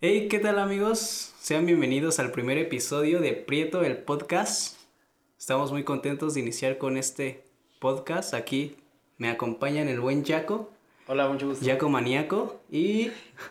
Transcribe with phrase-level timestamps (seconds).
[0.00, 1.34] Hey, ¿qué tal amigos?
[1.40, 4.76] Sean bienvenidos al primer episodio de Prieto el Podcast.
[5.36, 7.42] Estamos muy contentos de iniciar con este
[7.80, 8.32] podcast.
[8.32, 8.76] Aquí
[9.16, 10.70] me acompañan el buen Jaco,
[11.08, 11.66] Hola, mucho gusto.
[11.66, 13.10] Jaco Maníaco y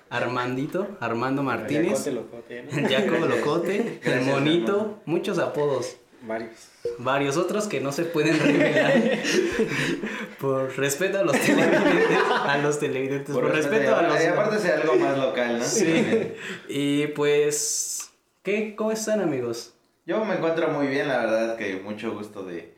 [0.09, 2.05] Armandito, Armando Martínez.
[2.05, 2.89] Yacote locote, ¿no?
[2.89, 5.97] Jaco Locote, el monito, muchos apodos.
[6.21, 6.69] Varios.
[6.97, 8.93] Varios otros que no se pueden revelar
[10.39, 14.75] por respeto a los televidentes, a los televidentes, por, respeto a los Y aparte sea
[14.75, 15.65] algo más local, ¿no?
[15.65, 16.33] Sí.
[16.67, 18.09] Y pues,
[18.43, 18.75] ¿qué?
[18.75, 19.73] ¿Cómo están amigos?
[20.05, 22.73] Yo me encuentro muy bien, la verdad que mucho gusto de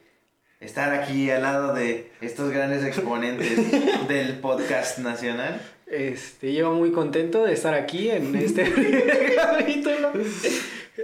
[0.59, 3.57] estar aquí al lado de estos grandes exponentes
[4.07, 5.61] del podcast nacional.
[5.87, 10.11] Este, yo muy contento de estar aquí en este primer capítulo.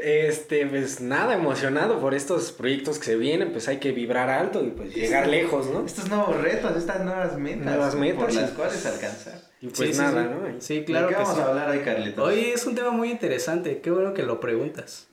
[0.02, 4.64] Este, pues nada, emocionado por estos proyectos que se vienen, pues hay que vibrar alto
[4.64, 5.86] y pues llegar lejos, ¿no?
[5.86, 9.40] Estos nuevos retos, estas nuevas metas, Nuevas metas, por las cuales alcanzar.
[9.62, 10.30] Y pues Sí, nada, sí.
[10.30, 10.62] ¿no?
[10.62, 11.42] Sí, Claro claro ¿De qué que vamos sí.
[11.42, 12.28] a hablar hoy, Carlitos?
[12.28, 15.08] Hoy es un tema muy interesante, qué bueno que lo preguntas.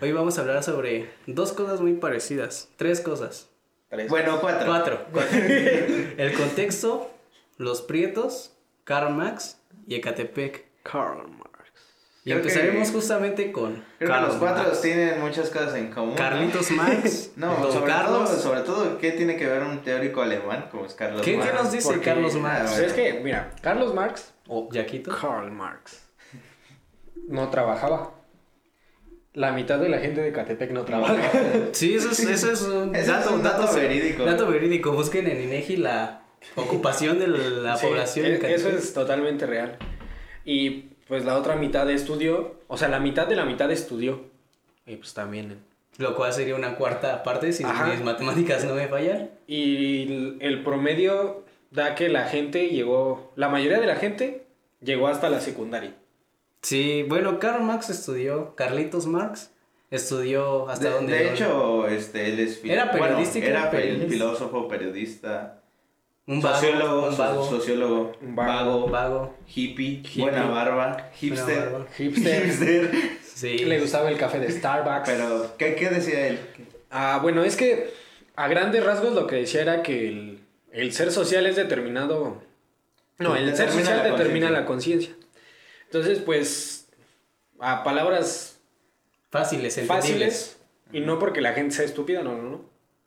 [0.00, 3.48] Hoy vamos a hablar sobre dos cosas muy parecidas, tres cosas,
[3.88, 4.08] Tres.
[4.08, 4.66] Bueno, cuatro.
[4.66, 5.06] cuatro.
[6.16, 7.10] El contexto,
[7.58, 8.52] los prietos,
[8.84, 10.64] Karl Marx y Ecatepec.
[10.82, 11.41] Karl Marx.
[12.24, 14.80] Y Creo empezaremos que- justamente con Creo que Karl los cuatro Marx.
[14.80, 16.10] tienen muchas cosas en común.
[16.10, 16.16] ¿no?
[16.16, 18.28] Carlitos Marx, No, Don sobre, Carlos.
[18.30, 21.38] Todo, sobre todo, ¿qué tiene que ver un teórico alemán como es Carlos ¿Qué, qué
[21.38, 21.54] Marx?
[21.54, 22.78] nos dice Porque- Carlos Ah, Marx?
[22.78, 25.10] Es que, mira, Carlos Marx ¿O Yaquito?
[25.20, 26.02] Karl Marx
[27.28, 28.14] no trabajaba.
[29.34, 31.16] La mitad de la gente de Catepec no trabaja.
[31.72, 34.24] Sí, eso es, eso es un Ese es un dato verídico.
[34.24, 34.92] Dato verídico.
[34.92, 36.22] Busquen en INEGI la
[36.56, 38.26] ocupación de la Sí, población.
[38.26, 38.56] e- en Catepec.
[38.58, 39.78] Eso es totalmente real.
[40.44, 44.22] Y pues la otra mitad estudió, o sea, la mitad de la mitad estudió.
[44.86, 45.58] Y pues también.
[45.98, 47.86] Lo cual sería una cuarta parte si Ajá.
[47.86, 49.30] mis matemáticas no me fallan.
[49.46, 54.44] Y el- el promedio da que la gente llegó, la mayoría de la gente
[54.80, 55.94] llegó hasta la secundaria.
[56.62, 59.50] Sí, bueno, Karl Marx estudió, Carlitos Marx
[59.90, 61.12] estudió hasta de, donde...
[61.12, 64.08] de hecho, este, él es Era bueno, periodística, era pe- periodista.
[64.12, 65.61] filósofo, periodista,
[66.26, 69.34] un vago, sociólogo, un vago, so- sociólogo, Un vago, vago.
[69.54, 70.22] hippie, Hippie.
[70.22, 71.86] buena barba, hipster, Buena barba.
[71.96, 72.44] Hipster.
[72.44, 72.90] hipster.
[73.34, 73.58] Sí.
[73.58, 75.02] Le gustaba el café de Starbucks.
[75.08, 76.38] Pero, ¿qué, qué decía él?
[76.90, 77.92] Ah, bueno, es que
[78.36, 80.40] a grandes rasgos lo que decía era que el,
[80.70, 82.40] el ser social es determinado.
[83.18, 84.60] No, el ser Determina social la determina conciencia.
[84.60, 85.14] la conciencia.
[85.86, 86.88] Entonces, pues,
[87.58, 88.60] a palabras
[89.30, 90.58] Fáciles, fáciles,
[90.92, 92.60] y no porque la gente sea estúpida, no, no, no.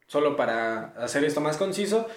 [0.07, 2.07] Solo para hacer esto más conciso,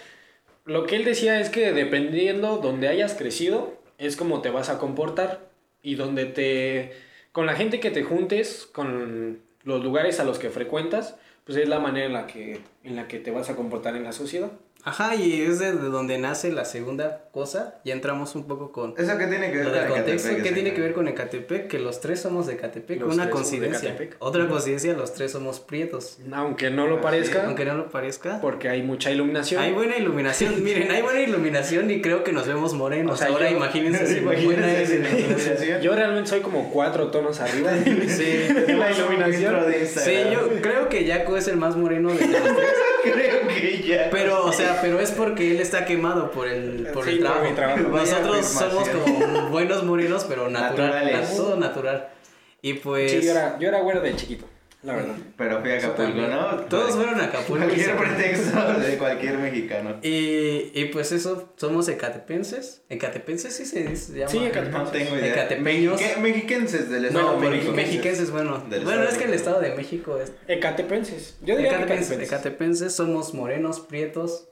[0.69, 4.79] lo que él decía es que dependiendo donde hayas crecido, es como te vas a
[4.79, 5.49] comportar
[5.83, 6.93] y donde te...
[7.33, 11.69] con la gente que te juntes, con los lugares a los que frecuentas, pues es
[11.69, 14.53] la manera en la que, en la que te vas a comportar en la sociedad.
[14.84, 17.81] Ajá, y es de donde nace la segunda cosa.
[17.84, 20.28] Ya entramos un poco con ¿Eso qué tiene que ver con contexto.
[20.28, 21.66] Ecatepec, ¿Qué tiene que ver con Ecatepec?
[21.69, 23.00] Que los tres somos de Ecatepec.
[23.00, 23.88] Los Una tres somos de coincidencia.
[23.91, 24.17] Ecatepec.
[24.21, 26.19] Otra coincidencia, los tres somos prietos.
[26.33, 28.41] Aunque no lo parezca, Aunque no lo parezca.
[28.41, 29.61] porque hay mucha iluminación.
[29.62, 33.15] Hay buena iluminación, miren, hay buena iluminación y creo que nos vemos morenos.
[33.15, 35.83] O sea, Ahora yo- imagínense si buena es la iluminación.
[35.83, 37.72] Yo realmente soy como cuatro tonos arriba.
[37.84, 42.43] Sí, La iluminación de sí, yo creo que Jaco es el más moreno de los
[42.43, 42.69] tres.
[43.13, 44.09] Creo que ya.
[44.11, 47.81] Pero, o sea, pero es porque él está quemado por el, por Sí, el trabajo.
[47.89, 51.31] Nosotros somos como buenos morenos, pero natural, Naturales.
[51.31, 52.09] na- todo natural.
[52.63, 54.45] Y pues Sí, yo era, yo era güero de chiquito,
[54.83, 55.15] la verdad.
[55.37, 56.47] Pero fui a Acapulco, ¿no?
[56.69, 57.65] todos fueron a Acapulco.
[57.65, 59.97] y Cualquier pretexto de cualquier mexicano.
[60.03, 62.83] Y, y pues eso, somos ecatepenses.
[62.88, 64.12] ¿Ecatepenses sí se dice?
[64.12, 64.31] se llama?
[64.31, 65.33] Sí, ecate- No tengo idea.
[65.33, 66.00] Ecatepeños.
[66.00, 67.72] Mexique- Mexiquenses del Estado No, de México.
[67.72, 68.65] mexiquenses, bueno.
[68.71, 69.34] Del bueno, es que el.
[69.34, 70.33] Estado de México es...
[70.47, 71.37] Ecatepenses.
[71.43, 72.28] Yo diría que Ecatepenses, ecatepenses.
[72.33, 74.49] ecatepenses, somos morenos, prietos.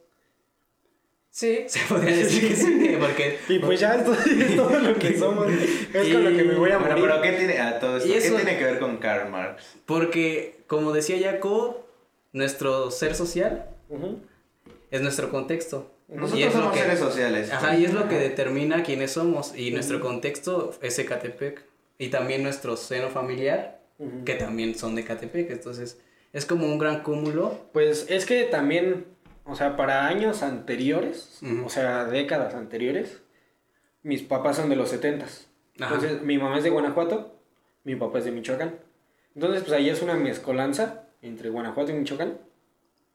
[1.36, 3.38] Sí, se podría decir que sí, porque...
[3.50, 5.48] Y pues ya esto es todo lo que somos.
[5.52, 7.10] Es con lo que me voy a Bueno, morir.
[7.10, 9.62] pero ¿qué tiene, a todo esto, Y ¿qué eso- tiene que ver con Karl Marx?
[9.84, 11.86] Porque, como decía Jaco,
[12.32, 14.20] nuestro ser social Ujú.
[14.90, 15.90] es nuestro contexto.
[16.08, 17.52] Y Nosotros es lo somos que- seres sociales.
[17.52, 19.54] Ajá, y es lo que determina quiénes somos.
[19.54, 21.64] Y nuestro contexto es Ecatepec.
[21.98, 24.24] Y también nuestro seno familiar, Ujú.
[24.24, 25.50] que también son de Ecatepec.
[25.50, 25.98] Entonces,
[26.32, 27.60] es como un gran cúmulo.
[27.74, 29.04] Pues es que también,
[29.46, 33.22] o sea, para años anteriores, o sea, décadas anteriores,
[34.02, 35.48] mis papás son de los setentas.
[35.80, 35.94] Ajá.
[35.94, 37.38] Entonces, mi mamá es de Guanajuato,
[37.84, 38.76] mi papá es de Michoacán.
[39.34, 42.38] Entonces, pues ahí es una mezcolanza entre Guanajuato y Michoacán.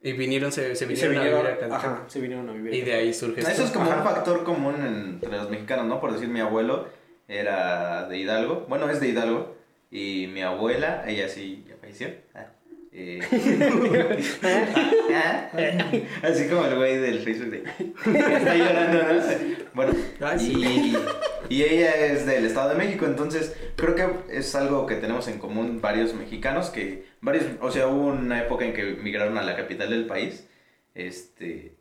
[0.04, 2.54] Y vinieron, se, se Y se vinieron a vinieron, vivir a ajá, se vinieron a
[2.54, 2.74] vivir.
[2.74, 3.52] Y de ahí surge esto.
[3.52, 3.98] Eso es como Ajá.
[3.98, 6.02] un factor común entre los mexicanos, ¿no?
[6.02, 6.88] Por decir, mi abuelo
[7.28, 8.66] era de Hidalgo.
[8.68, 9.56] Bueno, es de Hidalgo.
[9.92, 12.08] Y mi abuela, ella sí ya falleció.
[12.34, 12.48] Ah,
[12.94, 13.22] Eh,
[16.24, 17.64] así como el güey del Facebook de...
[18.20, 19.22] Está llorando, ¿no?
[19.74, 19.94] Bueno,
[20.38, 20.98] sí.
[21.48, 25.30] y, y ella es del Estado de México, entonces creo que es algo que tenemos
[25.30, 27.06] en común varios mexicanos que...
[27.22, 30.46] varios O sea, hubo una época en que migraron a la capital del país.
[30.94, 31.78] Este...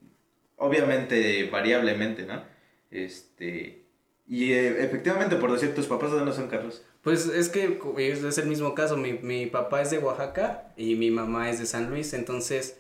[0.57, 2.45] Obviamente, variablemente, ¿no?
[2.91, 3.83] Este...
[4.29, 6.85] Y eh, efectivamente, por decir, tus papás de dónde son, Carlos.
[7.03, 11.11] Pues es que es, el mismo caso, mi, mi papá es de Oaxaca y mi
[11.11, 12.79] mamá es de San Luis, entonces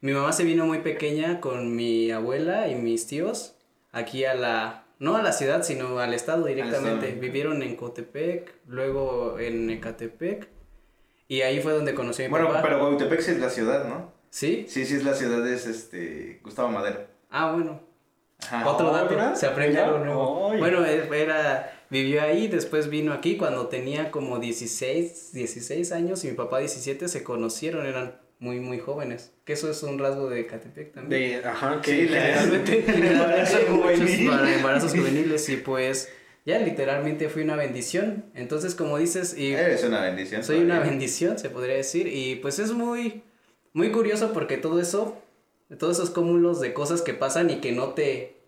[0.00, 3.56] mi mamá se vino muy pequeña con mi abuela y mis tíos
[3.92, 7.06] aquí a la, no a la ciudad, sino al estado directamente.
[7.06, 7.20] estado.
[7.20, 10.48] Vivieron en Cotepec, luego en Ecatepec
[11.28, 12.62] y ahí fue donde conocí a mi Bueno, papá.
[12.62, 14.10] pero Guautepec sí es la ciudad, ¿no?
[14.30, 14.64] ¿Sí?
[14.68, 16.40] Sí, sí es la ciudad, es este...
[16.42, 17.00] Gustavo Madero.
[17.30, 17.80] Ah, bueno.
[18.40, 18.68] Ajá.
[18.68, 20.48] Otro dato, se aprende algo nuevo.
[20.58, 26.28] Bueno, él era, vivió ahí, después vino aquí cuando tenía como 16, 16 años y
[26.28, 29.32] mi papá 17, se conocieron, eran muy, muy jóvenes.
[29.44, 31.42] Que eso es un rasgo de Catepec también.
[31.42, 32.82] De, ajá, que Sí, generalmente...
[33.68, 34.28] Juvenil.
[34.30, 36.08] para embarazos juveniles y pues
[36.46, 38.24] ya literalmente fui una bendición.
[38.34, 40.42] Entonces, como dices, y Eres una bendición.
[40.42, 43.22] soy una bendición, se podría decir, y pues es muy,
[43.72, 45.18] muy curioso porque todo eso,
[45.78, 48.39] todos esos cúmulos de cosas que pasan y que no te,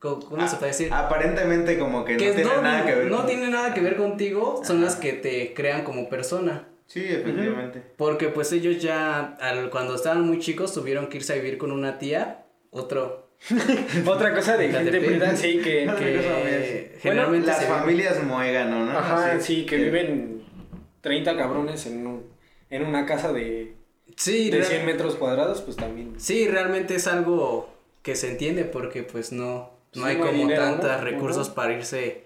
[0.00, 0.92] ¿cómo, cómo se puede decir?
[0.92, 3.96] Aparentemente como que, que no tiene nada que ver no con- tiene nada que ver
[3.96, 6.66] contigo, son las que te crean como persona.
[6.86, 7.82] Sí, efectivamente.
[7.96, 11.70] Porque pues ellos ya, al, cuando estaban muy chicos, tuvieron que irse a vivir con
[11.70, 13.30] una tía, otro,
[14.06, 15.88] Otra cosa de gente sí, que...
[15.98, 18.90] Que generalmente Las familias muégano, ¿no?
[18.98, 20.42] Ajá, Así, sí, que viven
[21.00, 22.26] 30 cabrones en, un-
[22.68, 23.74] en una casa de,
[24.16, 26.14] Sí, de real- 100 metros cuadrados, pues también.
[26.18, 27.70] sí, realmente es algo
[28.02, 30.70] que se entiende porque pues no, no hay no hay como dinero, ¿no?
[30.80, 31.54] tantos recursos Ujú.
[31.56, 32.24] para irse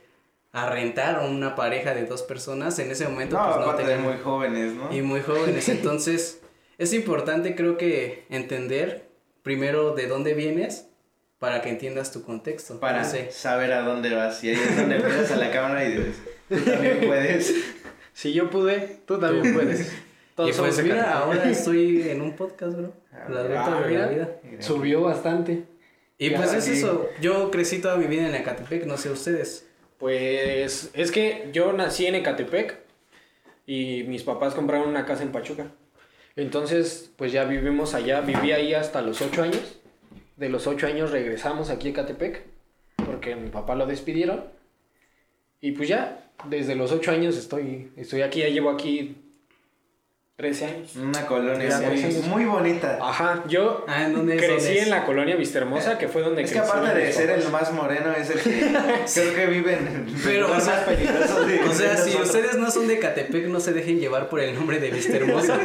[0.52, 2.78] a rentar a una pareja de dos personas.
[2.78, 4.94] En ese momento No, pues no aparte de tenían- muy jóvenes, ¿no?
[4.94, 5.68] y muy jóvenes.
[5.68, 6.40] Entonces,
[6.78, 9.08] es importante creo que entender
[9.42, 10.86] primero de dónde vienes
[11.38, 12.78] para que entiendas tu contexto.
[12.80, 13.30] Para No sé.
[13.32, 14.42] saber a dónde vas.
[14.44, 16.16] Y ahí es donde miras a la cámara y dices,
[16.48, 17.54] tú también puedes.
[18.12, 19.92] Si yo pude, tú también puedes.
[20.36, 22.92] Todos y pues mira, ahora estoy en un podcast, bro.
[23.28, 24.28] La Ah, de la vida.
[24.60, 25.64] Subió bastante.
[26.24, 27.10] Y Ya, pues es eso.
[27.20, 29.66] Yo crecí toda mi vida en Ecatepec, no sé ustedes.
[29.98, 32.78] Pues es que yo nací en Ecatepec
[33.66, 35.66] y mis papás compraron una casa en Pachuca.
[36.34, 39.78] Entonces, pues ya vivimos allá, viví ahí hasta los 8 años.
[40.36, 42.42] De los 8 años regresamos aquí a Ecatepec
[43.04, 44.44] porque mi papá lo despidieron.
[45.60, 49.23] Y pues ya, desde los 8 años estoy, estoy aquí, ya llevo aquí
[50.36, 50.96] 13 años.
[50.96, 52.98] Una colonia muy, muy bonita.
[53.00, 54.42] Ajá, yo Ah, ¿en dónde es?
[54.42, 56.72] crecí en la colonia Vista Hermosa, que fue donde Es que crecí.
[56.72, 58.50] aparte de ser el más moreno, es el que
[59.14, 62.26] creo que vive en Pero, o sea, más peligroso de O sea, de si nosotros.
[62.26, 65.56] ustedes no son de Catepec, no se dejen llevar por el nombre de Vista Hermosa.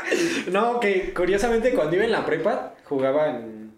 [0.52, 3.72] No, que curiosamente cuando iba en la prepa jugaba en...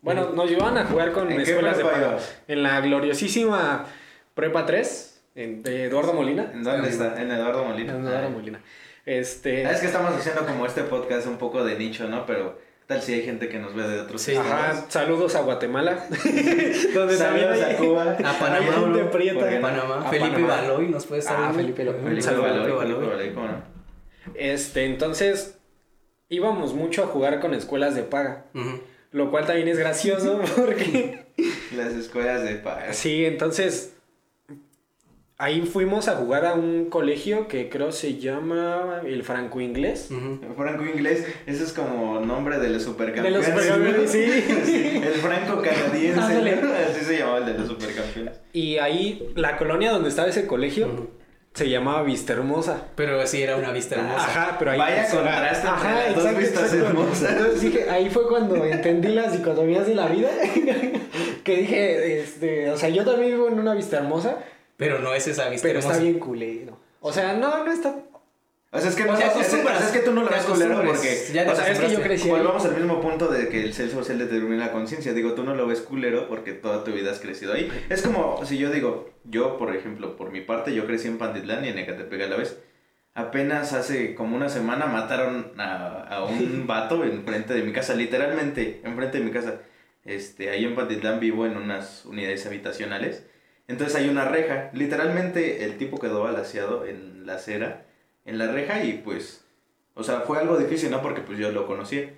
[0.00, 2.36] Bueno, nos llevaban a jugar con ¿En qué escuelas de ibas?
[2.48, 3.86] En la gloriosísima
[4.34, 6.50] prepa 3, en, de Eduardo Molina.
[6.54, 7.20] ¿En dónde está?
[7.20, 7.94] En Eduardo Molina.
[7.94, 8.60] En Eduardo Molina.
[9.06, 9.62] Este...
[9.64, 12.24] Es que estamos haciendo como este podcast un poco de nicho, ¿no?
[12.26, 14.32] Pero tal si hay gente que nos ve de otros Sí.
[14.32, 14.50] estados?
[14.52, 16.06] Ajá, saludos a Guatemala.
[16.08, 18.02] donde también Saludos hay, a Cuba.
[18.04, 19.10] A hay Panamá, gente bro.
[19.10, 19.40] prieta.
[19.40, 20.06] Porque- Panamá.
[20.06, 20.54] A Felipe Panamá.
[20.56, 21.52] Baloy nos puede estar Ah.
[21.54, 22.40] Felipe Felipe Baloy, Felipe
[22.72, 23.06] Baloy.
[23.08, 23.62] Baloy, ¿cómo no?
[24.34, 25.58] Este, entonces
[26.28, 28.46] íbamos mucho a jugar con escuelas de paga.
[29.12, 31.24] Lo cual también es gracioso porque...
[31.76, 32.96] Las escuelas de paz.
[32.96, 33.93] Sí, entonces
[35.38, 40.08] ahí fuimos a jugar a un colegio que creo se llama el Franco Inglés.
[40.10, 40.38] Ujú.
[40.56, 43.32] Franco inglés, eso es como nombre de los De supercampeones.
[43.32, 44.22] los supercampeones, sí.
[45.04, 48.34] El franco canadiense, así se llamaba el de los supercampeones.
[48.52, 51.10] Y ahí la colonia donde estaba ese colegio Ujú.
[51.54, 52.84] se llamaba Vista Hermosa.
[52.94, 54.24] Pero sí era una vista hermosa.
[54.24, 57.30] Ajá, pero ahí Vaya contraste entre las dos vistas hermosas.
[57.32, 60.30] Entonces dije, ahí fue cuando entendí la psiconomía de la vida.
[61.44, 64.38] que dije, este, o sea, yo también vivo en una vista hermosa,
[64.76, 65.94] Pero no es esa vista pero hermosa.
[65.96, 66.78] está bien culero.
[67.00, 67.94] O sea, no, no está.
[68.72, 70.42] O sea, es que, O no, sea, es, es- es que tú no lo ves
[70.42, 71.28] culero porque...
[71.32, 72.30] ya te o sea, es que yo crecí ahí.
[72.38, 75.12] Volvamos al mismo punto de que el ser social determina la conciencia.
[75.12, 77.70] Digo, tú no lo ves culero porque toda tu vida has crecido ahí.
[77.88, 81.64] Es como si yo digo, yo, por ejemplo, por mi parte, yo crecí en Pantitlán
[81.64, 82.58] y en Ecatepec a la vez.
[83.14, 88.80] Apenas hace como una semana mataron a, a un vato enfrente de mi casa, literalmente,
[88.82, 89.60] enfrente de mi casa.
[90.04, 93.24] Este, ahí en Pantitlán vivo en unas unidades habitacionales.
[93.68, 94.70] Entonces hay una reja.
[94.72, 97.86] Literalmente el tipo quedó balaseado en la acera,
[98.24, 99.44] en la reja y pues,
[99.94, 101.02] o sea, fue algo difícil, ¿no?
[101.02, 102.12] Porque pues yo lo conocía.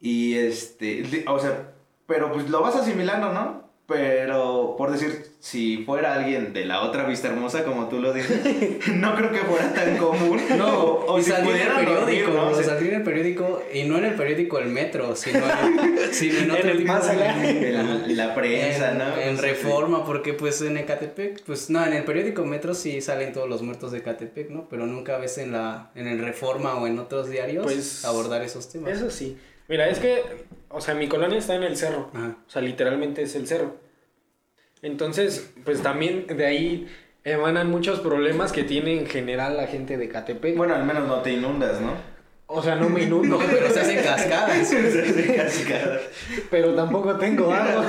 [0.00, 1.72] Y este, o sea,
[2.06, 3.67] pero pues lo vas asimilando, ¿no?
[3.88, 8.86] Pero, por decir, si fuera alguien de la otra vista hermosa, como tú lo dices,
[8.94, 10.38] no creo que fuera tan común.
[10.58, 12.48] No, o, o si salió en el pudieran dormir, periódico, ¿no?
[12.50, 15.98] O sea, salió en el periódico, y no en el periódico El Metro, sino en,
[16.12, 19.16] sino en otro el tipo más de- la prensa, en, ¿no?
[19.16, 23.32] En Sí, Reforma, porque pues en Ecatepec, pues no, en el periódico Metro sí salen
[23.32, 24.68] todos los muertos de Ecatepec, ¿no?
[24.68, 28.68] Pero nunca ves en la, en el Reforma o en otros diarios Pues, abordar esos
[28.68, 28.92] temas.
[28.92, 29.38] Eso sí.
[29.66, 30.22] Mira, es que,
[30.70, 32.10] o sea, mi colonia está en el cerro.
[32.14, 32.36] Ajá.
[32.46, 33.76] O sea, literalmente es el cerro.
[34.82, 36.88] Entonces, pues también de ahí
[37.24, 40.56] emanan muchos problemas que tiene en general la gente de Catepec.
[40.56, 41.92] Bueno, al menos no te inundas, ¿no?
[42.46, 44.72] O sea, no me inundo, No, pero se hacen cascadas.
[45.36, 46.00] Cascada.
[46.50, 47.86] pero tampoco tengo agua.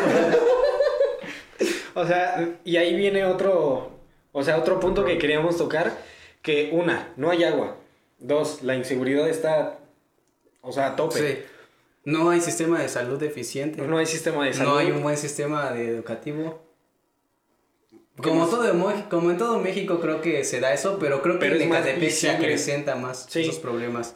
[1.93, 3.91] o sea, y ahí viene otro,
[4.31, 5.93] o sea, otro punto que queríamos tocar,
[6.41, 7.77] que una, no hay agua.
[8.17, 9.79] Dos, la inseguridad está,
[10.61, 11.19] o sea, a tope.
[11.19, 11.43] Sí.
[12.09, 13.81] No hay sistema de salud eficiente.
[13.83, 14.71] No hay sistema de salud.
[14.71, 16.61] No hay un buen sistema de educativo.
[17.91, 18.49] ¿Qué Como, más?
[18.49, 21.39] todo en Mo- como en todo México creo que se da eso, pero creo que
[21.45, 23.41] Pero en es más Ecatepec se acrecenta más Sí.
[23.43, 24.15] esos problemas.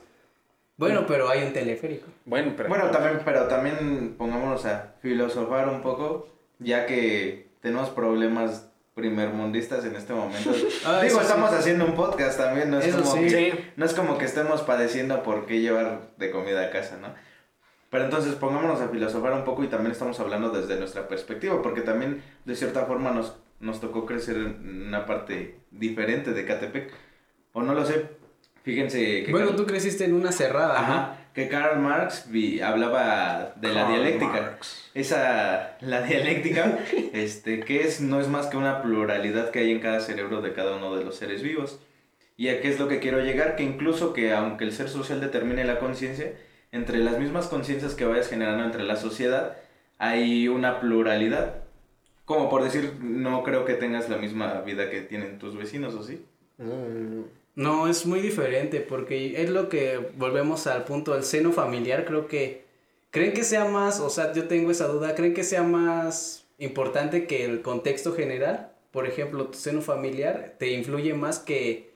[0.75, 2.07] Bueno, pero hay un teleférico.
[2.25, 2.67] Bueno, pero...
[2.67, 6.27] Bueno, también, pero también pongámonos a filosofar un poco,
[6.59, 10.51] ya que tenemos problemas primermundistas en este momento.
[10.85, 11.55] Ah, Digo, estamos sí.
[11.57, 13.21] haciendo un podcast también, no es, Eso como sí.
[13.21, 13.59] que, Sí.
[13.77, 17.07] no es como que estemos padeciendo por qué llevar de comida a casa, ¿no?
[17.93, 21.81] Pero entonces pongámonos a filosofar un poco y también estamos hablando desde nuestra perspectiva, porque
[21.81, 26.91] también de cierta forma nos, nos tocó crecer en una parte diferente de Catepec.
[27.53, 28.05] O no lo sé,
[28.63, 29.31] fíjense que...
[29.31, 30.93] Bueno, Karl- tú creciste en una cerrada, ¿no?
[30.93, 34.31] Ajá, que Karl Marx vi- hablaba de la Karl dialéctica.
[34.41, 34.89] Marx.
[34.95, 36.79] Esa, la dialéctica,
[37.13, 40.53] este, que es, no es más que una pluralidad que hay en cada cerebro de
[40.53, 41.79] cada uno de los seres vivos.
[42.37, 43.55] ¿Y a qué es lo que quiero llegar?
[43.55, 46.33] Que incluso que aunque el ser social determine la conciencia,
[46.73, 49.55] entre las mismas conciencias que vayas generando entre la sociedad,
[49.99, 51.63] hay una pluralidad.
[52.25, 56.03] Como por decir, no creo que tengas la misma vida que tienen tus vecinos, ¿o
[56.03, 56.25] sí?
[56.57, 57.21] Mm,
[57.55, 62.27] No, es muy diferente porque es lo que volvemos al punto del seno familiar, creo
[62.27, 62.65] que
[63.11, 67.27] creen que sea más, o sea, yo tengo esa duda, creen que sea más importante
[67.27, 71.92] que el contexto general, por ejemplo, tu seno familiar te influye más que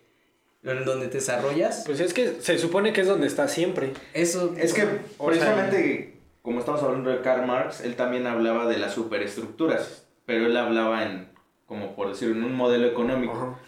[0.71, 1.83] en donde te desarrollas.
[1.85, 3.93] Pues es que se supone que es donde está siempre.
[4.13, 4.87] Eso Es que
[5.23, 10.57] precisamente, como estamos hablando de Karl Marx, él también hablaba de las superestructuras, pero él
[10.57, 11.29] hablaba en,
[11.65, 13.33] como por decir, en un modelo económico.
[13.33, 13.59] Ajá.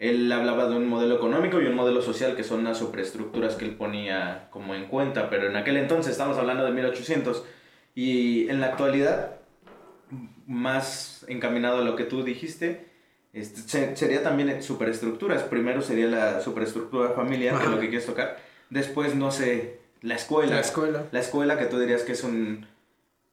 [0.00, 3.66] Él hablaba de un modelo económico y un modelo social, que son las superestructuras que
[3.66, 7.44] él ponía como en cuenta, pero en aquel entonces, estamos hablando de 1800,
[7.94, 9.36] y en la actualidad,
[10.46, 12.89] más encaminado a lo que tú dijiste,
[13.32, 15.42] este, se- sería también superestructuras.
[15.44, 18.38] Primero sería la superestructura familiar, que es lo que quieres tocar.
[18.70, 20.54] Después, no sé, la escuela.
[20.56, 21.04] la escuela.
[21.12, 22.66] La escuela que tú dirías que es un...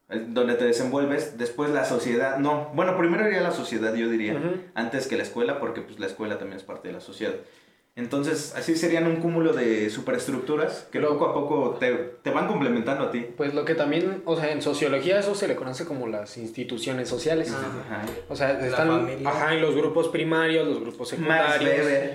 [0.10, 1.38] donde te desenvuelves.
[1.38, 2.38] Después la sociedad.
[2.38, 4.40] No, bueno, primero iría la sociedad, yo diría.
[4.76, 7.34] Antes que la escuela, porque pues la escuela también es parte de la sociedad.
[7.98, 13.06] Entonces, así serían un cúmulo de superestructuras que poco a poco te, te van complementando
[13.06, 13.26] a ti.
[13.36, 17.10] Pues lo que también, o sea, en sociología eso se le conoce como las instituciones
[17.10, 17.52] sociales.
[17.52, 17.66] Ah.
[17.90, 18.06] Ajá.
[18.30, 21.88] O sea, están ajá, en los grupos primarios, los grupos Max secundarios.
[21.88, 22.14] Weber.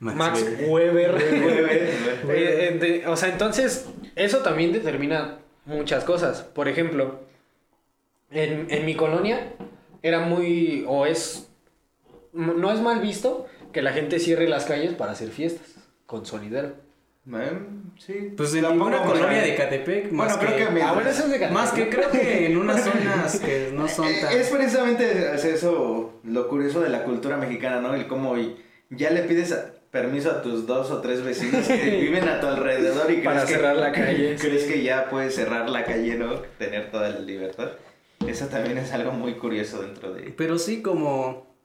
[0.00, 0.68] Max Weber.
[0.68, 1.14] Weber.
[1.46, 1.82] Weber.
[2.28, 6.42] Eh, eh, o sea, entonces, eso también determina muchas cosas.
[6.42, 7.20] Por ejemplo,
[8.30, 9.54] en, en mi colonia
[10.02, 11.48] era muy, o es,
[12.34, 15.74] no es mal visto que la gente cierre las calles para hacer fiestas
[16.06, 16.72] con sonidero.
[17.30, 18.32] Em, sí.
[18.36, 21.24] Pues en ninguna colonia de Catepec, Bueno, más creo que, que, mientras- Ah, bueno, eso
[21.24, 24.32] es de más que creo que en unas zonas que no son tan...
[24.32, 27.94] Es precisamente eso lo curioso de la cultura mexicana, ¿no?
[27.94, 28.34] El cómo
[28.90, 32.46] ya le pides a- permiso a tus dos o tres vecinos que viven a tu
[32.46, 36.14] alrededor y Para crees que, cerrar la calle, crees que ya puedes cerrar la calle,
[36.16, 36.34] ¿no?
[36.58, 37.72] Tener toda la libertad.
[38.26, 40.32] Eso también es algo muy curioso dentro de...
[40.36, 41.55] Pero sí, como,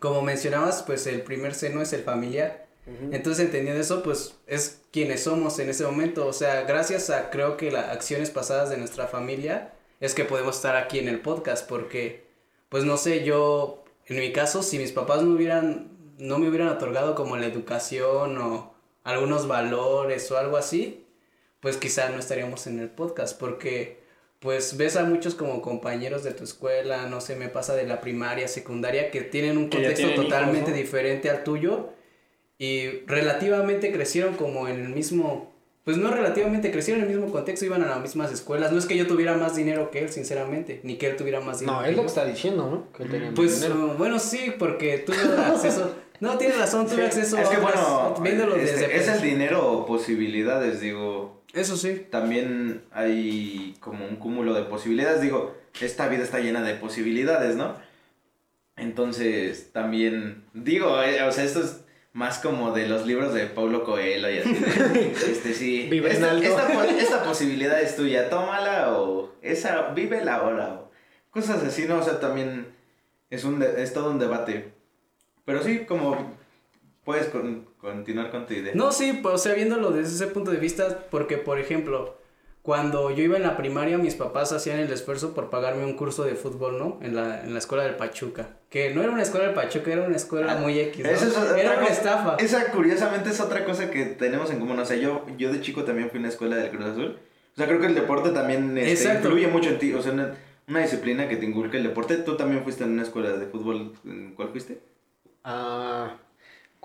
[0.00, 2.66] como mencionabas, pues el primer seno es el familiar.
[3.10, 6.24] Entonces, entendiendo eso, pues es quienes somos en ese momento.
[6.26, 10.56] O sea, gracias a creo que las acciones pasadas de nuestra familia es que podemos
[10.56, 11.68] estar aquí en el podcast.
[11.68, 12.26] Porque,
[12.68, 16.68] pues no sé, yo, en mi caso, si mis papás no hubieran, no me hubieran
[16.68, 21.04] otorgado como la educación o algunos valores o algo así,
[21.58, 23.36] pues quizá no estaríamos en el podcast.
[23.36, 24.00] Porque
[24.46, 28.00] pues ves a muchos como compañeros de tu escuela, no sé, me pasa de la
[28.00, 30.76] primaria, secundaria, que tienen un Que contexto tienen hijos, totalmente ¿no?
[30.76, 31.90] diferente al tuyo
[32.58, 35.52] y relativamente crecieron como en el mismo,
[35.84, 38.70] pues no relativamente crecieron en el mismo contexto, iban a las mismas escuelas.
[38.72, 41.58] No es que yo tuviera más dinero que él, sinceramente, ni que él tuviera más
[41.60, 41.78] dinero.
[41.78, 42.92] No, que es lo que está diciendo, ¿no?
[42.92, 43.92] Que él tenía más Pues dinero.
[43.94, 47.74] uh, bueno, sí, porque tuve acceso, No, tienes razón, tuve acceso Es que a otras,
[47.74, 49.32] bueno, viéndolo este, desde es el pequeño.
[49.32, 51.35] dinero o posibilidades, digo.
[51.56, 52.06] Eso sí.
[52.10, 55.20] También hay como un cúmulo de posibilidades.
[55.20, 57.74] Digo, esta vida está llena de posibilidades, ¿no?
[58.76, 61.80] Entonces, también, digo, eh, o sea, esto es
[62.12, 64.52] más como de los libros de Paulo Coelho y así.
[64.52, 65.86] de, este, sí.
[65.90, 66.46] Vive en esta, alto.
[66.46, 70.90] esta po- esta posibilidad es tuya, tómala o esa, vívela ahora o
[71.30, 71.98] cosas así, ¿no?
[71.98, 72.66] O sea, también
[73.30, 74.72] es, un de- es todo un debate.
[75.46, 76.34] Pero sí, como
[77.04, 78.72] puedes con- continuar con tu idea.
[78.74, 82.16] No, sí, pues, o sea, viéndolo desde ese punto de vista, porque, por ejemplo,
[82.62, 86.24] cuando yo iba en la primaria, mis papás hacían el esfuerzo por pagarme un curso
[86.24, 86.98] de fútbol, ¿no?
[87.00, 88.48] En la, en la escuela del Pachuca.
[88.70, 91.10] Que no era una escuela del Pachuca, era una escuela Ah, muy X, ¿no?
[91.10, 92.36] Esa es otra era una cosa- estafa.
[92.40, 94.78] Esa curiosamente es otra cosa que tenemos en común.
[94.80, 97.18] O sea, yo, yo de chico también fui a una escuela del Cruz Azul.
[97.52, 99.92] O sea, creo que el deporte también este, influye mucho en ti.
[99.94, 100.34] O sea, una,
[100.68, 102.16] una disciplina que te inculca el deporte.
[102.16, 103.92] ¿Tú también fuiste en una escuela de fútbol?
[104.04, 104.80] ¿En cuál fuiste?
[105.44, 106.16] Ah,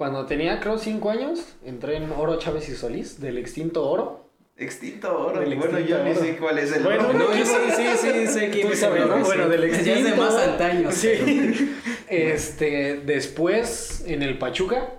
[0.02, 4.26] cuando tenía, creo, cinco años, entré en Oro Chávez y Solís, del extinto Oro.
[4.58, 5.42] Extinto Oro.
[5.42, 6.20] Del bueno, extinto yo ni Oro.
[6.22, 7.20] sé cuál es el Bueno, oro.
[7.20, 9.20] No, yo sí, sí, sí, sé quién es sabes, el ¿no?
[9.20, 10.22] Bueno, del Ya es de extinto.
[10.24, 10.96] más antaños.
[10.96, 11.76] Sí.
[12.10, 14.90] Este, después en el Pachuca.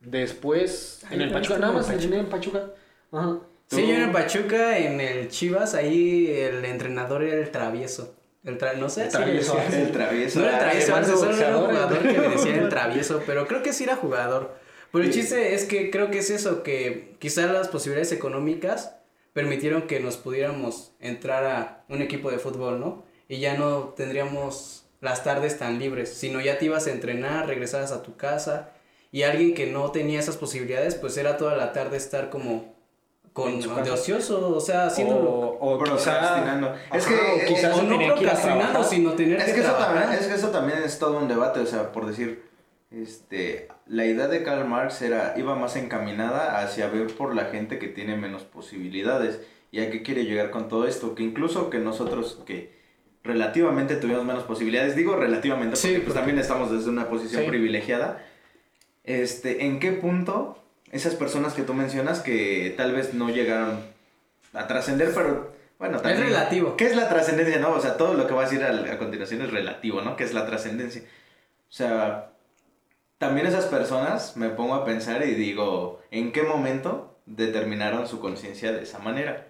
[0.00, 2.70] Después en Ay, el no, Pachuca, nada en más en Pachuca.
[3.12, 3.38] Ajá.
[3.68, 8.16] Sí, yo en el Pachuca, en el Chivas, ahí el entrenador era el travieso.
[8.44, 10.40] El tra- no sé El travieso, El travieso.
[10.40, 13.46] No era el Ah, travieso, solo era un jugador que le decían el travieso, pero
[13.46, 14.54] creo que sí era jugador.
[14.90, 18.96] Pero el chiste es que creo que es eso, que quizás las posibilidades económicas
[19.32, 23.04] permitieron que nos pudiéramos entrar a un equipo de fútbol, ¿no?
[23.28, 27.90] Y ya no tendríamos las tardes tan libres, sino ya te ibas a entrenar, regresabas
[27.92, 28.70] a tu casa
[29.10, 32.74] y alguien que no tenía esas posibilidades, pues era toda la tarde estar como
[33.32, 35.30] con de ocioso, o sea, haciéndolo.
[35.30, 36.72] O, o Procrastinando.
[36.74, 39.94] quizá, Es que- o quizás o no procrastinando, sino tener Es que, que, eso trabajar.
[40.02, 42.42] también, es que eso también es todo un debate, o sea, por decir,
[42.90, 47.78] este, la idea de Karl Marx era, iba más encaminada hacia ver por la gente
[47.78, 49.40] que tiene menos posibilidades.
[49.70, 51.14] ¿Y a qué quiere llegar con todo esto?
[51.14, 52.76] Que incluso que nosotros, que
[53.24, 57.42] relativamente tuvimos menos posibilidades, digo relativamente porque Sí, pues porque- también estamos desde una posición
[57.44, 57.48] Sí.
[57.48, 58.22] privilegiada,
[59.04, 60.58] este, ¿en qué punto
[60.92, 63.80] esas personas que tú mencionas que tal vez no llegaron
[64.52, 66.26] a trascender, pero bueno, Es también...
[66.28, 66.76] relativo.
[66.76, 67.70] ¿Qué es la trascendencia, no?
[67.72, 70.14] O sea, todo lo que va a decir al- a, continuación es relativo, ¿no?
[70.16, 71.02] ¿Qué es la trascendencia?
[71.02, 72.30] O sea,
[73.18, 78.72] también esas personas me pongo a pensar y digo, ¿en qué momento determinaron su conciencia
[78.72, 79.48] de esa manera?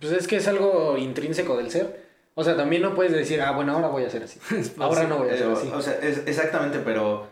[0.00, 2.04] Pues es que es algo intrínseco del ser.
[2.34, 4.38] O sea, también no puedes decir, ah, bueno, ahora voy a hacer así.
[4.78, 5.70] Ahora no voy a Eh, hacer o, así.
[5.72, 7.26] o sea, es- exactamente, pero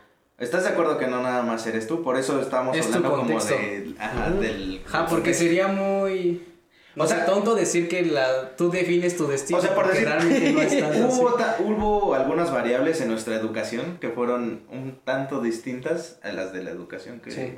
[0.44, 2.02] ¿estás de acuerdo que no nada más eres tú?
[2.02, 4.40] Por eso estamos Es hablando como de, ajá, Ujú.
[4.40, 4.82] del...
[4.86, 6.42] Ajá, porque sería muy.
[6.96, 9.58] O sea, tonto decir que la, tú defines tu destino.
[9.58, 10.80] O sea, por decir, realmente no así.
[11.08, 16.52] hubo, ta- hubo algunas variables en nuestra educación que fueron un tanto distintas a las
[16.52, 17.32] de la educación que...
[17.32, 17.52] Sí.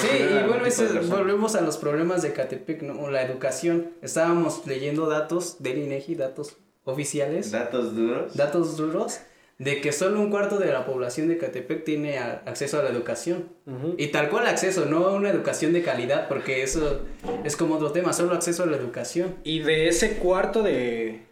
[0.00, 1.00] Sí, y bueno, persona.
[1.16, 3.00] volvemos a los problemas de Catepec, ¿no?
[3.00, 3.92] O la educación.
[4.02, 8.34] Estábamos leyendo datos del INEGI, datos oficiales, Datos duros.
[8.36, 9.20] datos duros,
[9.58, 12.88] de que solo un cuarto de la población de Catepec tiene a- acceso a la
[12.90, 13.48] educación.
[13.96, 17.02] Y tal cual acceso, no una educación de calidad, porque eso
[17.44, 19.36] es como otro tema, solo acceso a la educación.
[19.44, 21.22] Y de ese cuarto de.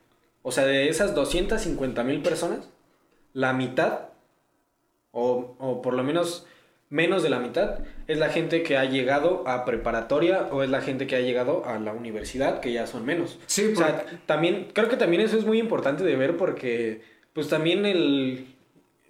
[0.43, 2.69] O sea, de esas 250 mil personas,
[3.33, 4.09] la mitad,
[5.11, 6.47] o, o por lo menos
[6.89, 10.83] menos de la mitad, es la gente que ha llegado a preparatoria o es la
[10.83, 13.39] gente que ha llegado a la universidad, que ya son menos.
[13.47, 17.01] Sí, O sea, también, creo que también eso es muy importante de ver porque,
[17.33, 18.47] pues también el.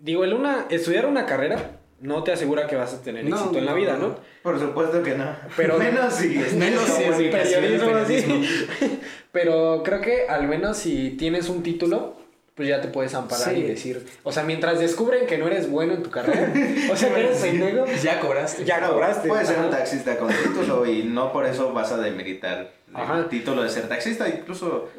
[0.00, 3.58] Digo, el una, estudiar una carrera no te asegura que vas a tener No, éxito
[3.58, 4.08] en la vida, no.
[4.08, 4.16] ¿no?
[4.42, 5.36] Por supuesto que no.
[5.56, 8.14] Pero- menos si Menos si es periodismo, así.
[8.14, 8.44] periodismo.
[9.32, 12.16] Pero creo que al menos si tienes un título,
[12.54, 13.60] pues ya te puedes amparar Sí.
[13.60, 14.04] y decir.
[14.24, 16.52] O sea, mientras descubren que no eres bueno en tu carrera,
[16.92, 18.64] o sea, que eres pendejo, Ya cobraste.
[18.64, 19.28] ya cobraste.
[19.28, 23.18] Puedes ser un taxista con título y no por eso vas a demeritar Ajá.
[23.20, 24.28] el título de ser taxista.
[24.28, 24.90] Incluso,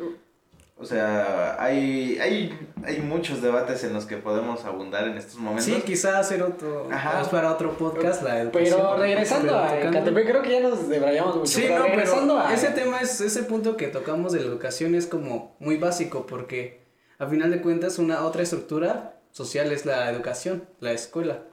[0.84, 5.63] o sea, hay, hay, hay muchos debates en los que podemos abundar en estos momentos.
[5.63, 6.89] Sí, quizá hacer otro.
[6.91, 7.24] Ajá.
[7.32, 8.80] Para otro podcast la educación.
[8.82, 11.48] Pero regresando a Ecatepec, creo que ya nos debrayamos mucho.
[11.48, 12.54] Sí, pero no, regresando pero a.
[12.54, 16.84] ese tema es, ese punto que tocamos de la educación es como muy básico porque
[17.17, 21.43] a final de cuentas una otra estructura social es la educación, la escuela.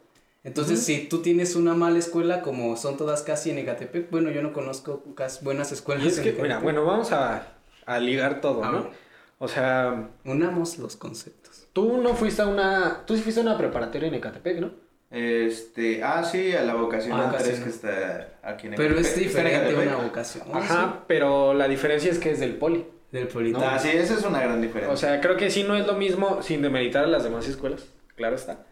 [0.42, 4.42] Entonces, si tú tienes una mala escuela, como son todas casi en Ecatepec, bueno, yo
[4.42, 5.04] no conozco
[5.42, 7.46] buenas escuelas Y es en que, mira, bueno, vamos a,
[7.86, 8.82] a ligar todo, A ¿no?
[8.84, 9.09] ver.
[9.42, 11.66] O sea, Unamos los conceptos.
[11.72, 13.04] tú no fuiste a una.
[13.06, 14.70] Tú sí fuiste a una preparatoria en Ecatepec, ¿no?
[15.10, 17.64] Este, ah, sí, a la vocacional Ah, 3 vocacional.
[17.64, 19.26] que está aquí en Pero es Ecatepec.
[19.26, 20.44] Está en diferente una vocación.
[20.48, 20.58] ¿no?
[20.58, 22.86] Ajá, pero la diferencia es que es del poli.
[23.10, 23.64] Del politano.
[23.66, 24.92] Ah, sí, esa es una gran diferencia.
[24.92, 27.86] O sea, creo que sí no es lo mismo sin demeritar a las demás escuelas,
[28.14, 28.66] claro está.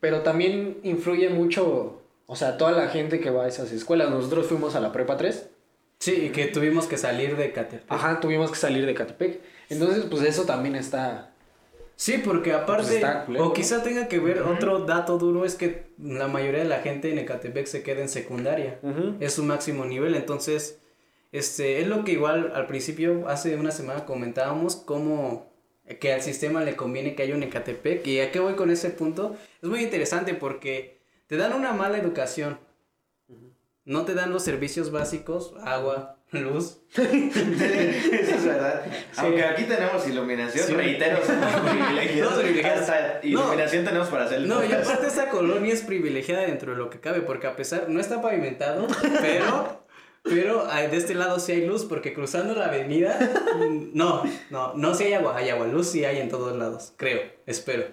[0.00, 4.10] pero también influye mucho, o sea, toda la gente que va a esas escuelas.
[4.10, 5.50] Nosotros fuimos a la prepa 3.
[6.02, 7.84] Sí, y que tuvimos que salir de Catepec.
[7.88, 9.40] Ajá, tuvimos que salir de Catepec.
[9.68, 11.32] Entonces, pues eso también está...
[11.94, 15.54] Sí, porque aparte, Pues está culero, o quizá tenga que ver otro dato duro, es
[15.54, 18.80] que la mayoría de la gente en Ecatepec se queda en secundaria.
[19.20, 20.80] Es su máximo nivel, entonces,
[21.30, 25.52] este, es lo que igual al principio, hace una semana comentábamos, como
[26.00, 28.90] que al sistema le conviene que haya un Ecatepec, y a qué voy con ese
[28.90, 32.58] punto, es muy interesante porque te dan una mala educación,
[33.84, 37.04] no te dan los servicios básicos, agua, luz, Eso
[38.36, 38.84] es verdad.
[39.18, 40.72] Aunque aquí tenemos iluminación, Sí.
[40.74, 42.38] reitero, somos privilegiados.
[42.38, 46.78] No, iluminación tenemos para hacer el No, y aparte esta colonia es privilegiada dentro de
[46.78, 48.86] lo que cabe, porque a pesar, no está pavimentado,
[49.20, 49.84] pero,
[50.22, 53.18] pero de este lado sí hay luz, porque cruzando la avenida,
[53.56, 56.92] mm, no, no, no sí hay agua, hay agua, luz sí hay en todos lados,
[56.96, 57.84] creo, espero.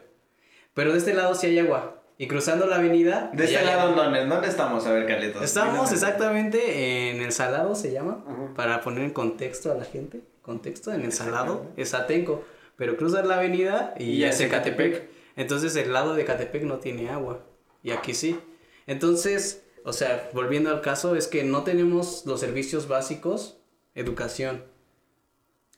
[0.73, 3.32] Pero de este lado sí hay agua, y cruzando la avenida...
[3.34, 3.95] De este lado.
[3.95, 4.86] ¿dónde, ¿dónde estamos?
[4.86, 5.41] A ver, Carlitos.
[5.41, 8.25] Estamos exactamente en el Salado, se llama,
[8.58, 12.43] para poner en contexto a la gente, contexto, en el Salado, es Atenco,
[12.75, 15.10] pero cruzas la avenida y, Y ya es Ecatepec.
[15.38, 17.45] Entonces el lado de Ecatepec no tiene agua,
[17.84, 18.38] y aquí sí.
[18.86, 23.62] Entonces, o sea, volviendo al caso, es que no tenemos los servicios básicos,
[23.95, 24.65] educación.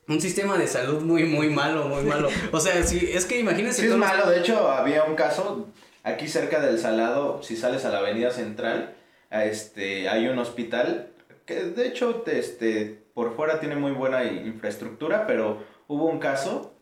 [0.07, 2.29] Un sistema de salud muy, muy malo, muy malo.
[2.51, 4.27] O sea, si, es que imagínense Sí, es malo.
[4.27, 5.67] De hecho, había un caso
[6.03, 7.41] aquí cerca del Salado.
[7.43, 8.93] Si sales a la Avenida Central,
[9.29, 11.07] a este, hay un hospital
[11.45, 16.73] que, de hecho, te- este, por fuera tiene muy buena infraestructura, pero hubo un caso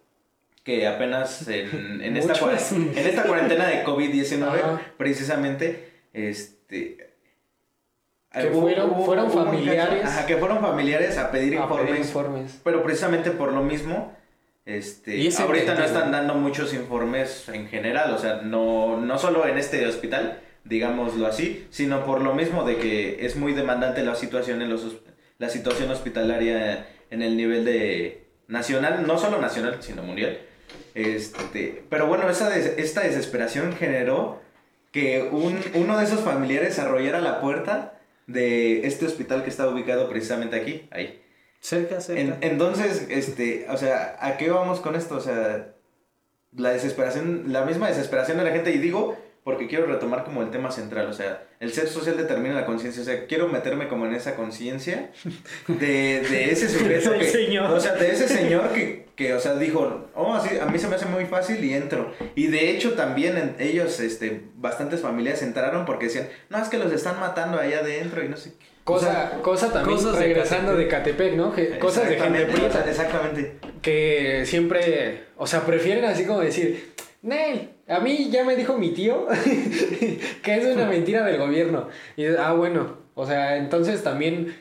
[0.64, 2.34] que apenas en, en, esta,
[2.72, 4.82] en esta cuarentena de COVID-19, Ajá.
[4.98, 7.08] precisamente, este...
[8.32, 10.06] Que hubo- fueron- hubo- fueron hubo un caso- familiares.
[10.06, 12.60] ajá, que fueron familiares a pedir A pedir informes informes.
[12.64, 14.16] pero precisamente por lo mismo,
[14.66, 19.48] este, Y ahorita no están dando muchos informes en general, o sea, no, no solo
[19.48, 24.16] en este hospital, digámoslo así, sino por lo mismo de que es muy demandante la
[24.16, 24.98] situación en los
[25.40, 30.38] la situación hospitalaria en el nivel de nacional, no solo nacional, sino mundial.
[30.96, 34.42] Este, pero bueno, esa des- esta desesperación generó
[34.92, 40.10] que un, uno de esos familiares arrollara la puerta de este hospital que está ubicado
[40.10, 41.22] precisamente aquí, ahí.
[41.60, 42.22] Cerca, cerca.
[42.22, 45.16] En- entonces, este, o sea, ¿a qué vamos con esto?
[45.18, 45.74] O sea,
[46.56, 50.52] la desesperación, la misma desesperación de la gente, y digo, porque quiero retomar como el
[50.52, 54.06] tema central, o sea, el ser social determina la conciencia, o sea, quiero meterme como
[54.06, 55.12] en esa conciencia
[55.68, 57.72] de, de ese sujeto que, señor.
[57.72, 60.88] o sea, de ese señor que, que, o sea, dijo, oh, así, a mí se
[60.88, 65.42] me hace muy fácil y entro, y de hecho también en- ellos, este, bastantes familias
[65.42, 68.66] entraron porque decían, no, es que los están matando allá adentro y no sé qué.
[68.90, 71.54] Cosa, cosa también cosas de regresando de Catepec, ¿no?
[71.54, 72.84] Que- cosas de gente prieta.
[72.88, 73.58] Exactamente.
[73.84, 78.90] que siempre, o sea, prefieren así como decir, Nel, a mí ya me dijo mi
[78.90, 79.28] tío
[80.44, 81.88] que es una mentira del gobierno.
[82.18, 84.56] Y ah, bueno, o sea, entonces también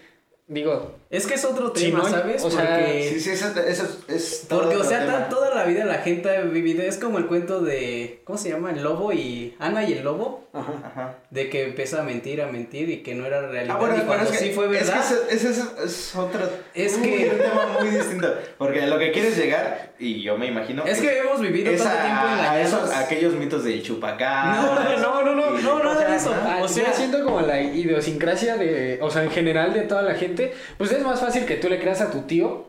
[0.46, 2.44] digo, Es que es otro Si tema, no, ¿sabes?
[2.44, 3.10] o sea, Porque...
[3.14, 5.12] Sí, sí, eso, eso es todo Porque, o sea, tema.
[5.20, 8.50] ta- toda la vida la gente ha vivido, es como el cuento de, ¿cómo se
[8.50, 8.72] llama?
[8.72, 11.14] El lobo y, Ana y el lobo, Ajá.
[11.30, 13.76] de que empieza a mentir, a mentir y que no era realidad.
[13.76, 15.04] Ah, bueno, y cuando es que, sí fue es que verdad.
[15.30, 16.40] ese, es, es otro.
[16.74, 18.34] Es un- que- tema muy distinto.
[18.58, 20.84] Porque a lo que quieres llegar, y yo me imagino.
[20.84, 22.66] Es que hemos vivido tanto a, tiempo engañados.
[22.68, 24.56] esos, a aquellos mitos del chupacá.
[24.56, 26.34] No, no, no, no, no, nada o sea, de eso.
[26.34, 26.58] ajá.
[26.62, 30.52] o sea- siento como la idiosincrasia de, o sea, en general de toda la gente,
[30.76, 32.66] pues es más fácil que tú le creas a tu tío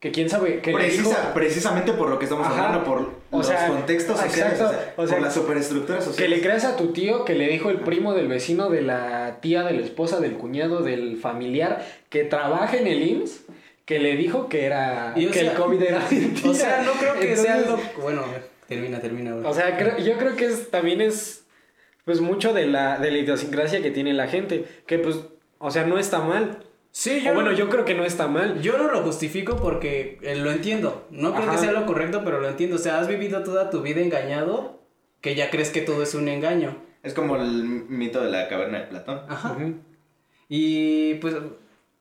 [0.00, 2.66] que quién sabe, que le Precisa- dijo, precisamente por lo que estamos Ajá.
[2.68, 2.98] hablando, por
[3.32, 6.30] O los sea, contextos sociales, exacto, o sea, o sea, por las superestructuras sociales.
[6.30, 9.38] Que le creas a tu tío que le dijo el primo del vecino, de la
[9.40, 13.40] tía, de la esposa, del cuñado, del familiar que trabaja en el IMSS,
[13.84, 16.48] que le dijo que era Y, que sea, el COVID era mentira.
[16.50, 17.80] O sea, no creo que sea lo...
[18.00, 19.32] Bueno, a ver, termina, termina.
[19.32, 19.44] güey.
[19.46, 21.44] O sea, creo- yo creo que es, también es
[22.04, 25.16] pues mucho de la, de la idiosincrasia que tiene la gente, que pues,
[25.58, 26.58] o sea, no está mal.
[26.98, 28.60] Sí, O bueno, yo creo que no está mal.
[28.60, 31.06] Yo no lo justifico porque eh, lo entiendo.
[31.10, 31.52] No creo Ajá.
[31.52, 32.74] que sea lo correcto, pero lo entiendo.
[32.76, 34.82] O sea, has vivido toda tu vida engañado
[35.20, 36.76] que ya crees que todo es un engaño.
[37.04, 39.20] Es como el mito de la caverna de Platón.
[39.28, 39.56] Ajá.
[40.48, 41.36] Y pues,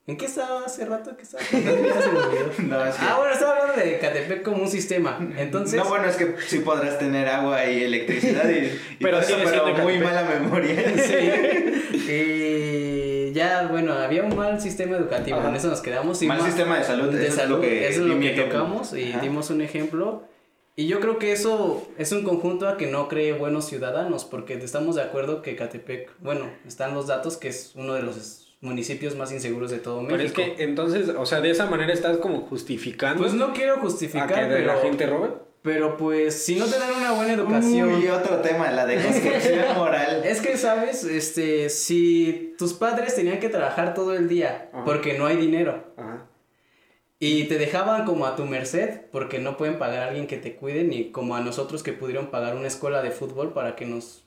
[0.08, 1.16] ¿en qué estaba hace rato?
[1.16, 1.44] ¿Qué estaba.
[2.64, 5.20] No, es que- Ah, bueno, estaba hablando de Catepec como un sistema.
[5.38, 9.30] Entonces, No, bueno, es que sí podrás tener agua y electricidad y, y Pero todo
[9.38, 10.74] eso, sigue pero muy mala memoria.
[11.94, 13.07] y
[13.38, 15.38] ya, bueno, había un mal sistema educativo.
[15.38, 15.50] Ajá.
[15.50, 16.22] En eso nos quedamos.
[16.22, 18.20] y Mal ma- sistema de salud, De eso es salud, lo que eso es lo
[18.20, 19.22] que tocamos y Ajá.
[19.22, 20.24] dimos un ejemplo.
[20.76, 24.54] Y yo creo que eso es un conjunto a que no cree buenos ciudadanos, porque
[24.56, 29.16] estamos de acuerdo que Catepec, bueno, están los datos que es uno de los municipios
[29.16, 30.56] más inseguros de todo Pero es México.
[30.58, 34.28] que entonces, o sea, de esa manera estás como justificando Pues no quiero a justificar,
[34.34, 35.30] que de pero la gente robe.
[35.62, 37.94] Pero pues, si no te dan una buena educación.
[37.94, 40.22] Uy, otro tema, la de construcción moral.
[40.24, 41.04] Es que, ¿sabes?
[41.04, 44.86] Este, si tus padres tenían que trabajar todo el día Ajá.
[44.86, 46.26] porque no hay dinero Ajá.
[47.20, 50.56] y te dejaban como a tu merced porque no pueden pagar a alguien que te
[50.56, 54.24] cuide, ni como a nosotros que pudieron pagar una escuela de fútbol para que nos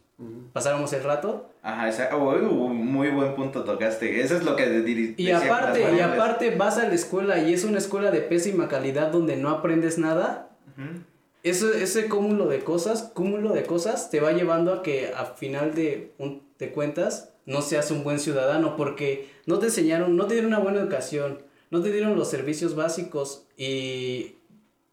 [0.52, 1.48] pasáramos el rato.
[1.62, 4.20] Ajá, esa, uy, muy buen punto tocaste.
[4.20, 7.54] Eso es lo que Y decía las aparte, y aparte vas a la escuela y
[7.54, 10.50] es una escuela de pésima calidad donde no aprendes nada.
[10.76, 11.09] Eso,
[11.42, 16.12] ese cúmulo de cosas, cúmulo de cosas, te va llevando a que a final de,
[16.18, 16.42] un,
[16.74, 20.80] cuentas no seas un buen ciudadano porque no te enseñaron, no te dieron una buena
[20.80, 24.36] educación, no te dieron los servicios básicos y,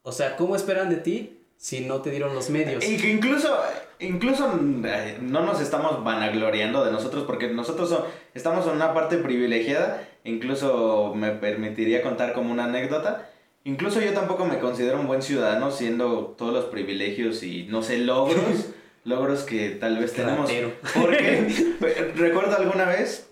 [0.04, 2.88] o sea, ¿cómo esperan de ti si no te dieron los medios?
[2.88, 3.54] Y que incluso,
[4.00, 4.50] incluso
[4.86, 10.08] eh, no nos estamos vanagloriando de nosotros porque nosotros so- estamos en una parte privilegiada.
[10.24, 13.30] Incluso me permitiría contar como una anécdota.
[13.67, 17.97] Incluso yo tampoco me considero un buen ciudadano siendo todos los privilegios y no sé,
[17.97, 18.41] logros,
[19.03, 20.49] logros que tal vez tenemos.
[20.49, 20.71] Ratero.
[20.99, 23.27] Porque recuerdo alguna vez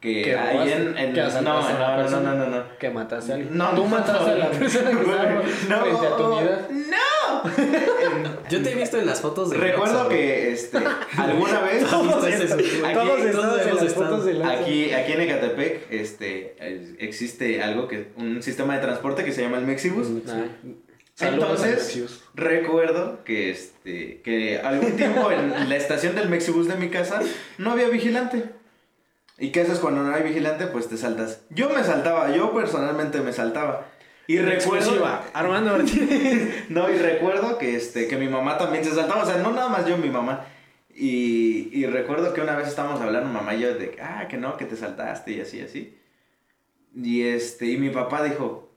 [0.00, 2.78] que Que ahí robaste, en, en- que no, no, no, no, no, no, no.
[2.78, 3.56] Que mataste a alguien.
[3.58, 5.24] No, Tú mataste a la persona que estaba
[5.68, 6.68] No, frente a tu unidad.
[6.70, 7.52] no.
[8.50, 10.78] Yo te he visto en las fotos de Recuerdo que este,
[11.16, 12.94] alguna vez Todos aquí- Aquí
[14.44, 16.56] Aquí, aquí en Ecatepec este,
[16.98, 20.08] existe algo que, un sistema de transporte que se llama el Mexibus.
[21.20, 26.88] A Entonces, recuerdo que, este, que algún tiempo en la estación del Mexibus de mi
[26.88, 27.20] casa
[27.58, 28.44] no había vigilante.
[29.38, 30.66] ¿Y qué haces cuando no hay vigilante?
[30.66, 31.40] Pues te saltas.
[31.50, 33.86] Yo me saltaba, yo personalmente me saltaba.
[34.26, 35.04] Y recuerdo...
[35.34, 36.64] Armando Martínez.
[36.68, 39.68] No, y recuerdo que, este, que mi mamá también se saltaba, o sea, no nada
[39.68, 40.46] más yo, mi mamá.
[40.94, 44.56] Y, y recuerdo que una vez estábamos hablando, mamá y yo, de, ah, que no,
[44.56, 45.98] que te saltaste y así, así.
[46.94, 48.72] Y, este, y mi papá dijo,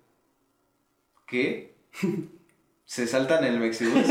[1.28, 1.76] ¿qué?
[2.86, 4.06] Se saltan el Mexibus.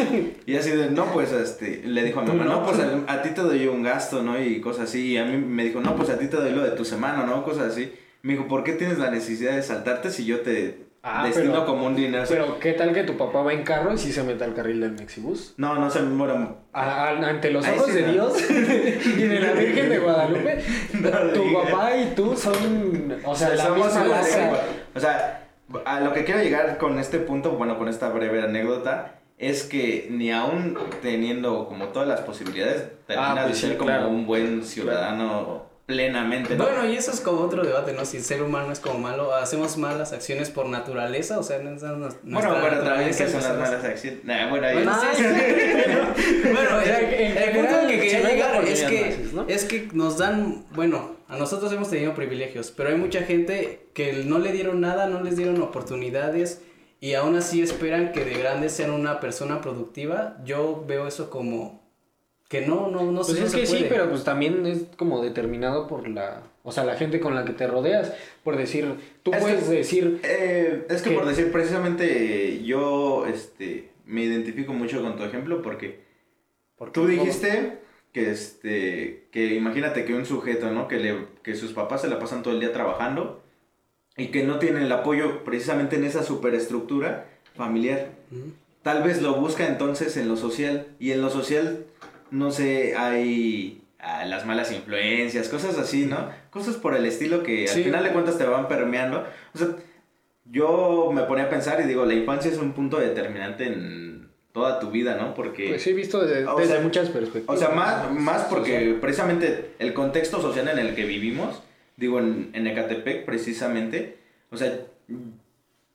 [0.47, 3.23] Y así de, no, pues, este, le dijo a mi mamá, no, pues a, a
[3.23, 4.41] ti te doy un gasto, ¿no?
[4.41, 5.13] Y cosas así.
[5.13, 7.25] Y a mí me dijo, no, pues a ti te doy lo de tu semana,
[7.25, 7.45] ¿no?
[7.45, 7.93] Cosas así.
[8.25, 11.67] Me dijo, ¿por qué tienes la necesidad de saltarte si yo te Ah, destino pero-
[11.67, 12.25] como un dinero?
[12.27, 14.81] Pero, ¿qué tal que tu papá va en carro y sí se mete al carril
[14.81, 15.53] del Mexibus?
[15.59, 16.55] No, no se me muera.
[16.73, 18.13] A- a- ante los ojos sí de no.
[18.13, 23.51] Dios y de la Virgen de Guadalupe, No tu papá y tú son, o sea,
[23.51, 24.49] la Somos misma iguales, raza.
[24.49, 24.61] güey.
[24.95, 25.49] O sea,
[25.85, 30.09] a lo que quiero llegar con este punto, bueno, con esta breve anécdota, es que
[30.11, 34.09] ni aún teniendo como todas las posibilidades, terminas pues de sí, ser como claro.
[34.09, 36.57] un buen ciudadano plenamente.
[36.57, 36.65] ¿no?
[36.65, 38.05] Bueno, y eso es como otro debate, ¿no?
[38.05, 41.77] Si el ser humano es como malo, hacemos malas acciones por naturaleza, o sea, no
[41.77, 44.25] es nuestra Bueno, pero también que son las malas acciones.
[44.25, 49.45] Nah, bueno, no sí, el, punto al que quería llegar es que, nazis, ¿no?
[49.47, 54.25] es que nos dan, bueno, a nosotros hemos tenido privilegios, pero hay mucha gente que
[54.25, 56.63] no le dieron nada, no les dieron oportunidades
[57.01, 60.39] y aún así esperan que de grandes sean una persona productiva.
[60.45, 61.84] Yo veo eso como
[62.61, 65.23] que no, no, no, Pues sé, no es que sí, pero pues también es como
[65.23, 68.13] determinado por la, o sea, la gente con la que te rodeas.
[68.43, 73.91] Por decir, tú Es puedes que- decir, Eh, es que por decir, precisamente yo este,
[74.07, 76.05] me identifico mucho con tu ejemplo porque
[76.77, 77.79] porque Tú dijiste
[78.13, 80.87] que este que imagínate que un sujeto, ¿no?
[80.89, 83.43] Que le que sus papás se la pasan todo el día trabajando
[84.17, 88.11] y que no tienen el apoyo precisamente en esa superestructura familiar.
[88.83, 91.87] Tal vez lo busca entonces en lo social y en lo social
[92.35, 96.29] no sé, hay ah, las malas influencias, cosas así, ¿no?
[96.51, 97.83] Cosas por el estilo que al Sí.
[97.85, 99.25] final de cuentas te van permeando.
[99.55, 99.69] O sea,
[100.51, 104.79] yo me ponía a pensar y digo, la infancia es un punto determinante en toda
[104.79, 105.35] tu vida, ¿no?
[105.35, 107.57] Porque Pues sí, he visto desde, O desde sea, muchas perspectivas.
[107.57, 109.01] o sea, más, más porque Social.
[109.01, 111.63] precisamente el contexto social en el que vivimos,
[111.97, 114.19] digo, en, en Ecatepec precisamente,
[114.51, 114.79] o sea,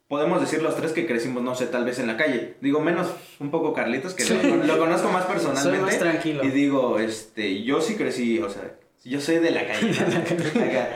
[0.09, 2.55] podemos decir los tres que crecimos, no sé, tal vez en la calle.
[2.59, 3.07] Digo, menos
[3.39, 4.37] un poco Carlitos, que Sí.
[4.43, 5.85] lo, lo conozco más Soy personalmente.
[5.85, 6.43] más tranquilo.
[6.43, 9.91] Y digo, este, yo sí crecí, o sea, yo soy de la calle.
[9.91, 10.61] ¿no?
[10.65, 10.89] Acá.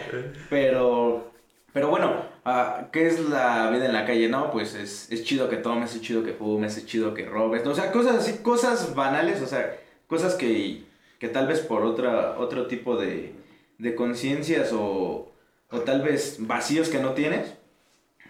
[0.49, 1.31] Pero,
[1.71, 4.27] pero bueno, ah, ¿qué es la vida en la calle?
[4.29, 7.63] No, pues es, es chido que tomes, es chido que fumes, es chido que robes.
[7.63, 7.71] ¿no?
[7.71, 10.83] O sea, cosas así, cosas banales, o sea, cosas que,
[11.19, 13.33] que tal vez por otra, otro tipo de,
[13.77, 15.31] de conciencias o,
[15.69, 17.53] o tal vez vacíos que no tienes,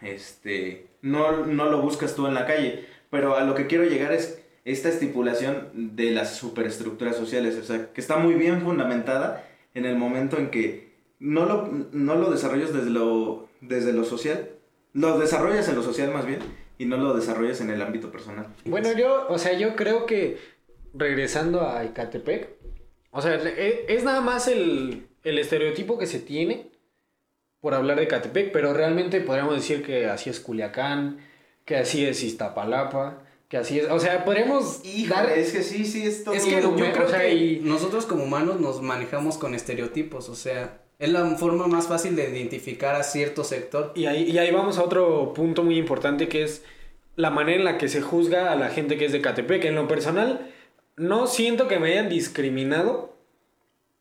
[0.04, 2.86] este, no, no lo buscas tú en la calle.
[3.10, 7.92] Pero a lo que quiero llegar es esta estipulación de las superestructuras sociales, o sea,
[7.94, 12.74] que está muy bien fundamentada en el momento en que no lo, no lo desarrollas
[12.74, 14.50] desde lo, desde lo social,
[14.94, 16.40] lo desarrollas en lo social más bien,
[16.78, 18.48] y no lo desarrollas en el ámbito personal.
[18.66, 20.38] Bueno, yo, o sea, yo creo que
[20.94, 22.50] regresando a Ecatepec,
[23.12, 26.72] o sea, e- es nada más el, el estereotipo que se tiene
[27.64, 31.20] por hablar de Ecatepec, pero realmente podríamos decir que así es Culiacán,
[31.64, 33.90] que así es Iztapalapa, que así es.
[33.90, 35.30] O sea, podríamos Híjole, dar...
[35.30, 36.36] es que sí, sí, es todo.
[36.36, 40.28] Es que yo creo o sea, que y- nosotros como humanos nos manejamos con estereotipos,
[40.28, 43.94] o sea, es la forma más fácil de identificar a cierto sector.
[43.96, 46.66] Y ahí, y ahí vamos a otro punto muy importante que es
[47.16, 49.64] la manera en la que se juzga a la gente que es de Catepec.
[49.64, 50.52] En lo personal,
[50.98, 53.16] no siento que me hayan discriminado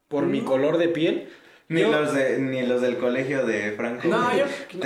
[0.09, 1.29] por mi color de piel.
[1.73, 4.07] Ni, Yo- los de, ni los del colegio de Franco.
[4.09, 4.45] No, yo-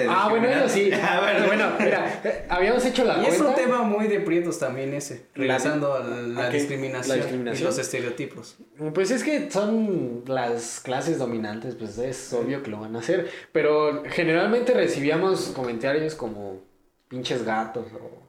[0.08, 0.90] Ah, bueno, ellos sí.
[1.02, 1.46] Ah, bueno.
[1.46, 5.26] bueno, mira, eh, habíamos hecho la Y es un tema muy de prietos también ese,
[5.34, 7.62] regresando a la, discriminación, La discriminación.
[7.62, 8.56] y los estereotipos.
[8.94, 13.28] Pues es que son las clases dominantes, pues es obvio que lo van a hacer.
[13.52, 16.60] Pero generalmente recibíamos comentarios como
[17.08, 18.26] pinches gatos o...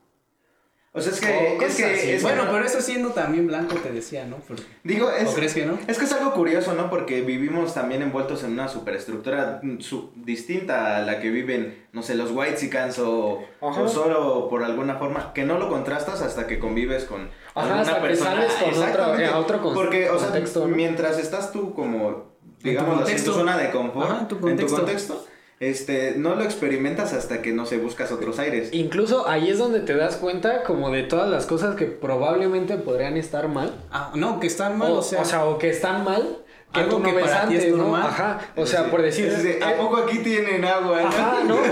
[0.98, 1.58] O sea, es que.
[1.66, 4.38] es que, es Bueno, no- pero eso siendo también blanco te decía, ¿no?
[4.38, 5.78] Porque- Digo, es, ¿O crees que no?
[5.88, 6.90] Es que es algo curioso, ¿no?
[6.90, 9.78] Porque vivimos también envueltos en una superestructura mm,
[10.16, 15.34] distinta a la que viven, no sé, los Whitesicans o, o solo por alguna forma,
[15.34, 19.26] que no lo contrastas hasta que convives con Ajá, hasta que sales con otro- eh,
[19.28, 20.76] a otro con- Porque, o sea, contexto, ¿no?
[20.76, 22.34] mientras estás tú como,
[22.64, 23.34] digamos, en tu contexto.
[23.34, 25.26] zona de confort, Ajá, tu en tu contexto.
[25.60, 28.70] Este, no lo experimentas hasta que, no sé, buscas otros aires.
[28.74, 33.18] Incluso ahí es donde te das cuenta como de todas las cosas que probablemente podrían
[33.18, 33.74] estar mal.
[33.92, 36.38] Ah, no, que están mal, o, o sea, o sea, o que están mal.
[36.74, 37.84] Que algo tú no que ves para ti es antes, ¿no?
[37.84, 38.08] normal.
[38.08, 38.40] Ajá.
[38.58, 39.32] O sea, por decir.
[39.32, 41.00] De, ¿A eh, poco aquí tienen agua?
[41.08, 41.58] Ajá, ¿no?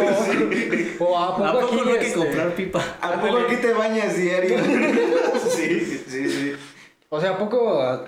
[0.97, 2.97] O, o a poco, ¿a poco aquí, no hay que este, comprar pipa?
[3.01, 4.57] ¿A poco aquí te bañas diario?
[4.63, 5.64] sí, sí, sí.
[7.15, 8.05] O sea, ¿a poco a-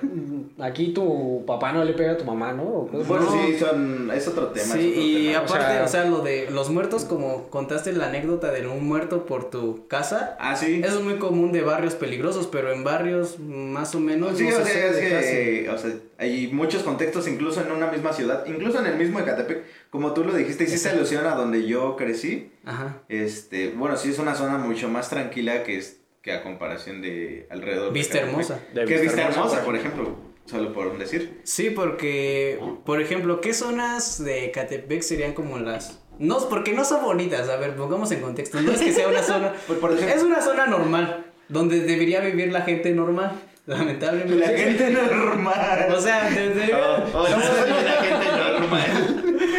[0.59, 2.89] aquí tu papá no le pega a tu mamá, no?
[2.91, 4.73] Bueno, sí, son, es otro tema.
[4.75, 5.39] Sí, otro y tema.
[5.39, 9.25] aparte, O o sea- lo de los muertos, como contaste la anécdota de un muerto
[9.25, 10.81] por tu casa, Ah, sí.
[10.83, 14.57] eso es muy común de barrios peligrosos, pero en barrios más o menos Sí, no
[14.57, 18.45] o se sea, es que, o sea, hay muchos contextos incluso en una misma ciudad,
[18.47, 22.51] incluso en el mismo Ecatepec, como tú lo dijiste, hiciste alusión a donde yo crecí.
[22.65, 22.97] Ajá.
[23.07, 25.96] este, bueno, sí es una zona mucho más tranquila que es
[26.27, 27.85] que a comparación de alrededor.
[27.87, 28.59] de Vista hermosa.
[28.73, 31.39] De Que es Vista Hermosa, Hermosa, por ejemplo, solo por decir.
[31.43, 35.99] Sí, porque, por ejemplo, ¿qué zonas de Catepec serían como las...
[36.19, 39.23] No, porque no son bonitas, a ver, pongamos en contexto, no es que sea una
[39.23, 39.53] zona...
[39.67, 43.31] Por, por decir, es una zona normal, donde debería vivir la gente normal,
[43.65, 44.35] lamentablemente.
[44.35, 45.87] la gente normal.
[45.95, 49.16] O sea, de- de- Oh, oh, no soy la gente normal.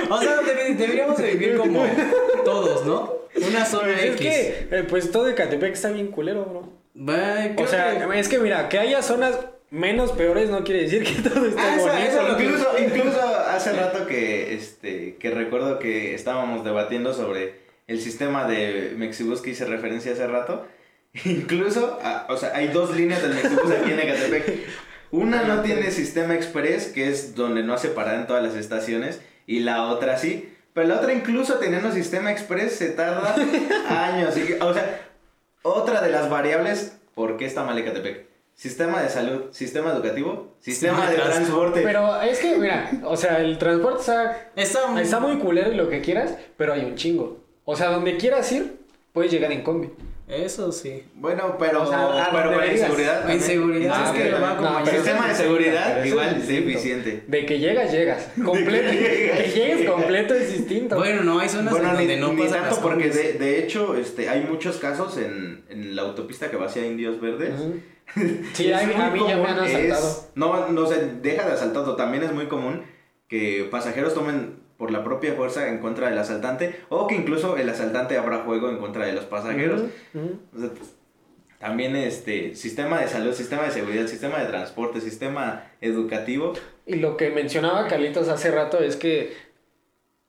[0.09, 1.85] O sea debe- deberíamos de vivir como
[2.45, 3.15] todos, ¿no?
[3.47, 4.21] Una zona Pues es X.
[4.21, 6.73] que, eh, pues todo Ecatepec está bien culero, bro.
[6.95, 9.39] Creo O sea, que- es que mira, que haya zonas
[9.71, 12.03] menos peores no quiere decir que todo esté Ah, bonito.
[12.03, 18.49] eso Incluso, incluso hace rato que, este, que recuerdo que estábamos debatiendo sobre el sistema
[18.49, 20.67] de Mexibus que hice referencia hace rato.
[21.25, 24.67] Incluso, a- o sea, hay dos líneas del Mexibus aquí en Ecatepec.
[25.11, 29.21] Una no tiene sistema express, que es donde no hace parada en todas las estaciones,
[29.49, 30.55] y la otra sí.
[30.73, 33.35] Pero la otra incluso teniendo sistema express se tarda
[33.89, 34.37] años.
[34.37, 35.01] y o sea,
[35.63, 38.29] otra de las variables, ¿por qué está mal Ecatepec?
[38.55, 41.81] Sistema de salud, sistema educativo, sistema Sistema de de transporte.
[41.83, 45.89] Pero es que, mira, o sea, el transporte está, Está, está muy culero y lo
[45.89, 47.39] que quieras, pero hay un chingo.
[47.65, 48.79] O sea, donde quieras ir,
[49.13, 49.91] puedes llegar en combi.
[50.29, 51.05] Eso sí.
[51.15, 53.13] Bueno, pero, O sea, pero con inseguridad.
[53.15, 53.39] La también.
[53.39, 57.25] inseguridad Ah, es que va no, pero Sistema de seguridad, igual, es eficiente.
[57.27, 58.29] De que llegas, llegas.
[58.45, 58.91] Completo.
[58.91, 60.97] que llegues completo es distinto.
[60.97, 63.59] Bueno, no, hay zonas Bueno, en ni, donde no ni tanto las porque de, de
[63.61, 67.55] hecho este, hay muchos casos en, en la autopista que va hacia Indios Verdes.
[68.55, 70.09] Sí, Es a, mí- a muy mí ya me común, han asaltado.
[70.09, 71.95] es- no, no se deja de asaltado.
[71.95, 72.83] También es muy común
[73.29, 77.69] que pasajeros tomen por la propia fuerza en contra del asaltante o que incluso el
[77.69, 79.83] asaltante abra juego en contra de los pasajeros.
[80.13, 80.71] Pues,
[81.59, 86.53] también este sistema de salud, sistema de seguridad, sistema de transporte, sistema educativo.
[86.87, 89.33] Y lo que mencionaba Carlitos hace rato es que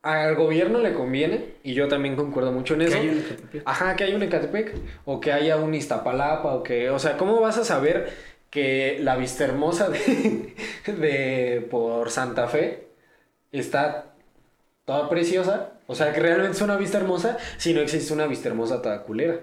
[0.02, 2.98] al gobierno le conviene, y yo también concuerdo mucho en Que eso.
[2.98, 3.62] hay un Ecatepec.
[3.66, 7.40] Ajá, que hay un Ecatepec, o que haya un Iztapalapa, o que, o sea, ¿cómo
[7.42, 8.10] vas a saber
[8.50, 10.56] que la vista hermosa de,
[10.88, 12.88] de por Santa Fe
[13.52, 14.09] está
[14.89, 15.71] toda preciosa?
[15.88, 19.04] O sea, que realmente es una vista hermosa, si no existe una vista hermosa toda
[19.04, 19.39] culera.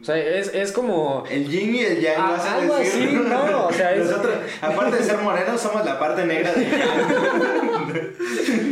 [0.00, 1.24] O sea, es, es como...
[1.30, 3.08] El yin y el yang, Ah, vas a algo decir.
[3.08, 6.70] así, no, o sea, es- Nosotros, aparte de ser morenos, somos la parte negra yang.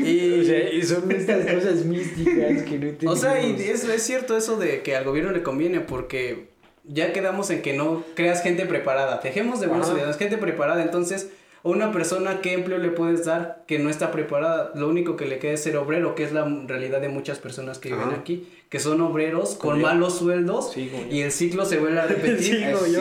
[0.04, 4.02] Y, O sea, y son estas cosas místicas que no o sea, y es, es
[4.02, 6.48] cierto eso de que al gobierno le conviene porque
[6.84, 9.20] ya quedamos en que no creas gente preparada.
[9.22, 10.82] Dejemos de ciudadanos, gente preparada.
[10.82, 11.28] Entonces,
[11.64, 14.70] a una persona, ¿qué empleo le puedes dar que no está preparada?
[14.74, 17.78] Lo único que le queda es ser obrero, que es la realidad de muchas personas
[17.78, 22.00] que viven aquí, que son obreros con malos sueldos Sí, y el ciclo se vuelve
[22.00, 22.42] a repetir.
[22.42, 23.00] Sí, yo.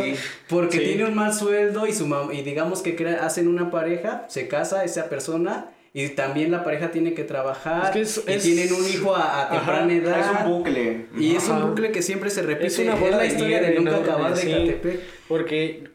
[0.50, 0.84] Porque Sí.
[0.86, 4.84] tiene un mal sueldo y su y digamos que crea- hacen una pareja, se casa
[4.84, 8.74] esa persona y también la pareja tiene que trabajar Es que es- y es- tienen
[8.74, 10.20] un hijo a, a Ajá, temprana edad.
[10.20, 11.06] Es un bucle.
[11.18, 12.68] Y es un bucle que siempre se repite.
[12.68, 14.42] Es una bola la historia de nunca acabar de.
[14.42, 15.00] Catepec.
[15.28, 15.87] Porque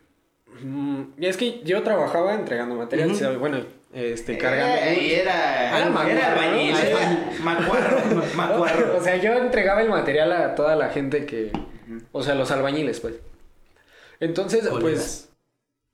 [0.62, 3.58] mm, es que yo trabajaba entregando material, sea, bueno,
[3.92, 4.74] este, cargando.
[4.76, 6.78] Era, y era, Era macuarro, era albañil, ¿no?
[6.78, 7.98] era macuarro,
[8.36, 8.96] macuarro.
[8.98, 11.52] O sea, yo entregaba el material a toda la gente que,
[12.12, 13.14] o sea, los albañiles, pues.
[14.20, 15.28] Entonces, pues,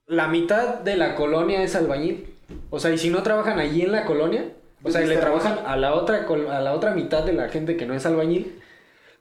[0.05, 2.35] la mitad de la colonia es albañil.
[2.69, 4.45] O sea, y si no trabajan allí en la colonia,
[4.83, 7.49] o sea, le Está trabajan a la otra col- a la otra mitad de la
[7.49, 8.59] gente que no es albañil,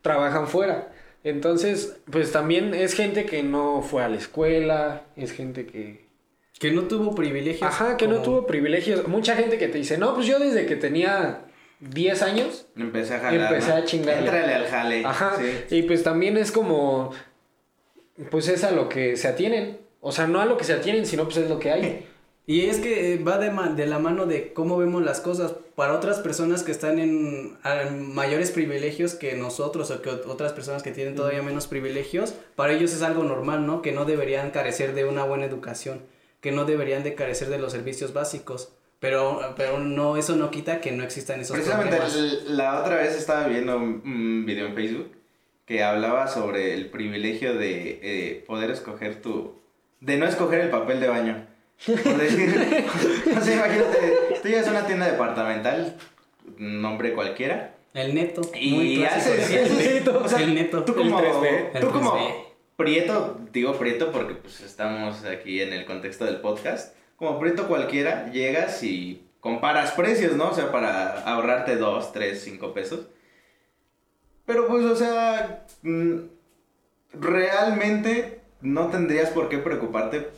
[0.02, 0.88] trabajan fuera.
[1.24, 6.06] Entonces, pues también es gente que no fue a la escuela, es gente que
[6.58, 7.62] Que no tuvo privilegios.
[7.62, 9.06] Ajá, que no tuvo privilegios.
[9.06, 11.44] Mucha gente que te dice, "No, pues yo desde que tenía
[11.80, 13.52] 10 años Empecé a jalar.
[13.52, 13.76] Empecé ¿no?
[13.76, 14.20] a chingarle.
[14.22, 15.04] Entrale al jale.
[15.04, 15.76] Ajá, sí.
[15.76, 17.12] y pues también es como,
[18.30, 19.78] pues es a lo que se atienen.
[20.00, 22.06] O sea, no a lo que se atienen, sino pues es lo que hay.
[22.48, 25.56] Y es que va de, de la mano de cómo vemos las cosas.
[25.78, 30.52] Para otras personas que están en a- mayores privilegios que nosotros o que ot- otras
[30.52, 33.80] personas que tienen todavía menos privilegios, para ellos es algo normal, ¿no?
[33.80, 36.02] Que no deberían carecer de una buena educación,
[36.40, 38.72] que no deberían de carecer de los servicios básicos.
[38.98, 42.42] Pero, pero no, eso no quita que no existan esos Precisamente problemas.
[42.48, 45.12] la otra vez estaba viendo un- un video en Facebook
[45.64, 49.54] que hablaba sobre el privilegio de eh, poder escoger tu...
[50.00, 51.46] de no escoger el papel de baño.
[51.86, 52.86] Por decir,
[53.36, 55.96] o sea, imagínate, tú llegas a una tienda departamental,
[56.58, 58.42] nombre cualquiera, El neto.
[58.54, 59.44] y muy haces...
[60.08, 60.84] o sea, el neto.
[60.84, 62.34] tú como, El 3B, el tú como 3B.
[62.76, 68.30] prieto, digo prieto porque pues estamos aquí en el contexto del podcast, como prieto cualquiera,
[68.32, 70.50] llegas y comparas precios, ¿no?
[70.50, 73.06] O sea, para ahorrarte 2, 3, 5 pesos.
[74.46, 76.16] Pero pues, o sea, mm,
[77.12, 80.28] realmente no tendrías por qué preocuparte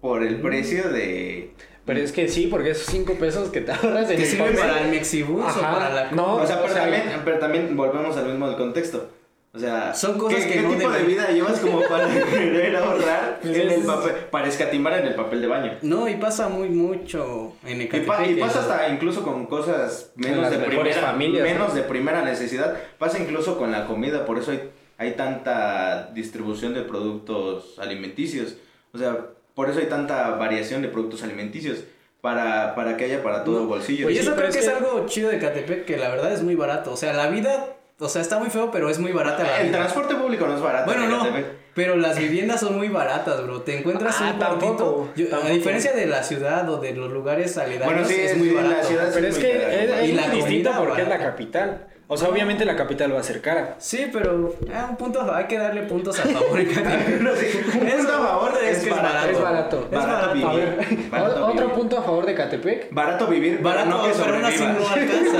[0.00, 1.52] por el precio de...
[1.84, 4.44] Pero es que sí, porque esos 5 pesos que te ahorras en ¿Te el sirve
[4.50, 7.02] papel- para el Mexibus o Ajá, para la no, O sea, o pero, sea, también,
[7.24, 9.08] pero también volvemos al mismo del contexto.
[9.54, 12.76] O sea, Son cosas ¿qué, que qué no tipo de vida llevas como para querer
[12.76, 15.72] ahorrar Pues en es- el papel, para escatimar en el papel de baño?
[15.80, 18.36] No, y pasa muy mucho en Y, pa- Ecatepec.
[18.36, 21.74] y pasa hasta incluso con cosas En menos de primera familias, menos ¿no?
[21.74, 22.76] de primera necesidad.
[22.98, 24.68] Pasa incluso con la comida, por eso hay,
[24.98, 28.56] hay tanta distribución de productos alimenticios.
[28.92, 29.16] O sea,
[29.58, 31.78] por eso hay tanta variación de productos alimenticios.
[32.20, 34.06] Para, para que haya para todo No, bolsillo.
[34.06, 36.92] Pues eso creo que es algo chido de Catepec, que la verdad es muy barato.
[36.92, 37.66] O sea, la vida,
[37.98, 39.78] o sea, está muy feo, pero es muy barata la el vida.
[39.78, 40.86] transporte público no es barato.
[40.86, 41.26] Bueno, no,
[41.74, 43.62] pero las viviendas son muy baratas, bro.
[43.62, 45.08] Te encuentras Ah, un tampoco,
[45.44, 48.62] A diferencia de la ciudad o de los lugares aledaños, Bueno, sí, es muy la
[48.62, 48.86] barato.
[48.88, 51.86] ciudad Pero es que es, Y la distinto porque es la capital.
[52.10, 53.76] O sea, obviamente la capital va a ser cara.
[53.78, 56.58] Sí, pero eh, un punto, hay que darle puntos a favor.
[56.60, 59.28] Es- punto a favor es es, que es barato.
[59.30, 59.88] Es barato.
[59.90, 60.30] Es barato.
[60.30, 60.48] A vivir.
[60.76, 61.72] ver, Barato otro vivir.
[61.74, 62.92] punto a favor de Catepec.
[62.94, 64.60] Barato vivir, Barato, no que así sobrevivas.
[64.60, 65.38] no alcanza.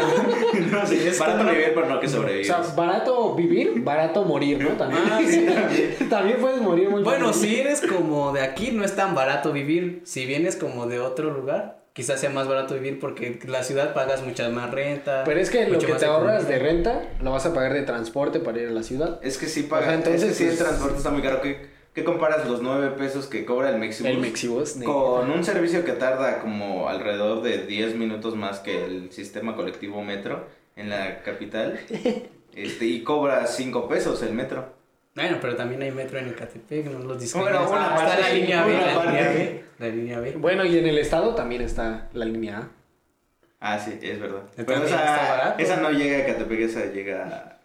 [0.70, 2.66] No, sí, Es barato como- vivir, pero no que O sobrevivas.
[2.66, 4.68] sea, barato vivir, barato morir, ¿no?
[4.70, 5.02] También.
[5.10, 6.08] Ah, sí, también.
[6.10, 10.02] También puedes morir muy Bueno, si eres como de aquí, no es tan barato vivir.
[10.04, 14.22] Si vienes como de otro lugar, quizás sea más barato vivir porque la ciudad pagas
[14.22, 15.24] mucha más renta.
[15.24, 18.38] Pero es que lo que te ahorras de renta lo vas a pagar de transporte
[18.38, 19.18] para ir a la ciudad.
[19.20, 19.86] Es que sí O paga.
[19.86, 21.42] sea, entonces, es que sí, el transporte está muy caro.
[21.42, 24.12] ¿Qué, qué comparas los 9 pesos que cobra el Mexibus?
[24.12, 24.76] El Mexibus.
[24.76, 29.56] ne- Con un servicio que tarda como alrededor de 10 minutos más que el sistema
[29.56, 30.46] colectivo metro
[30.76, 31.80] en la capital.
[32.54, 34.77] este, y cobra 5 pesos el metro.
[35.18, 37.68] Bueno, pero también hay metro en Ecatepec, no los Bueno, discrimines.
[37.68, 40.32] una Ah, está la línea B, la línea B, la línea B.
[40.38, 42.68] Bueno, y en el estado también está la línea A.
[43.60, 44.42] Ah, sí, es verdad.
[44.54, 47.58] Pero está esa, esa no llega a Catepec, esa llega a,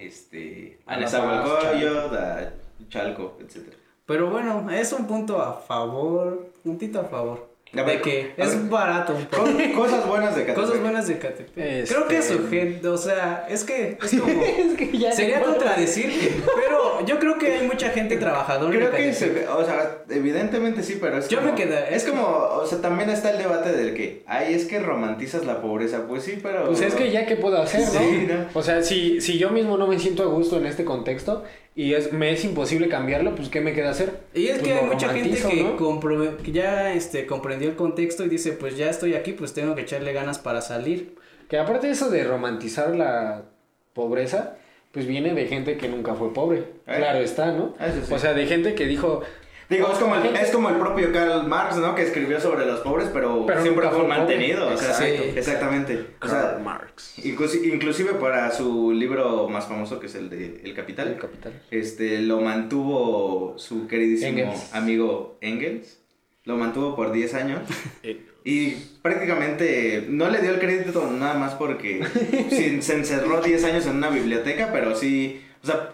[0.00, 2.52] este, a Nezahualcóyotl, a
[2.88, 3.74] Chalco, etc.
[4.06, 7.49] Pero bueno, es un punto a favor, puntito a favor.
[7.72, 8.68] A ver, de que a es ver.
[8.70, 9.46] barato un poco.
[9.76, 10.64] Cosas buenas de Catepec.
[10.66, 11.56] Cosas buenas de Catepec.
[11.56, 14.42] Este- Creo que su gente, o sea, es que es como...
[14.42, 18.92] es que ya Sería contradecir, pero yo creo que hay mucha gente trabajadora en Creo
[18.92, 22.66] que, se, o sea, evidentemente sí, pero es Yo como, me quedé- Es como, o
[22.66, 26.06] sea, también está el debate del que, ay, es que romantizas la pobreza.
[26.08, 26.66] Pues sí, pero...
[26.66, 28.00] Pues es que ya qué puedo hacer, ¿no?
[28.00, 28.46] Sí, ¿no?
[28.52, 31.44] O sea, si, si yo mismo no me siento a gusto en este contexto
[31.74, 34.12] y es, me es imposible cambiarlo, pues ¿qué me queda hacer?
[34.34, 35.76] Y es Pues que hay mucha gente que, ¿no?
[35.78, 39.74] compro- que ya este, comprendió el contexto y dice, pues ya estoy aquí, pues tengo
[39.74, 41.14] que echarle ganas para salir.
[41.48, 43.42] Que aparte de eso de romantizar la
[43.92, 44.56] pobreza,
[44.92, 46.58] pues viene de gente que nunca fue pobre.
[46.86, 46.94] Eh.
[46.96, 47.74] Claro está, ¿no?
[47.78, 48.12] Sí.
[48.12, 49.22] O sea, de gente que dijo,
[49.70, 51.94] Digo, es como, el, es como el propio Karl Marx, ¿no?
[51.94, 54.66] Que escribió sobre los pobres, pero, Pero siempre fue mantenido.
[54.66, 55.22] O sea, Exacto.
[55.22, 56.06] sí, exactamente.
[56.20, 57.14] O sea, Marx.
[57.18, 61.62] inclusi- inclusive para su libro más famoso, que es el de El Capital, El capital.
[61.70, 64.74] este, lo mantuvo su queridísimo Engels.
[64.74, 65.98] amigo Engels.
[66.44, 67.60] Lo mantuvo por 10 años.
[68.44, 68.70] Y
[69.02, 72.00] prácticamente no le dio el crédito nada más porque
[72.50, 75.90] sí, se encerró 10 años en una biblioteca, pero sí, o sea,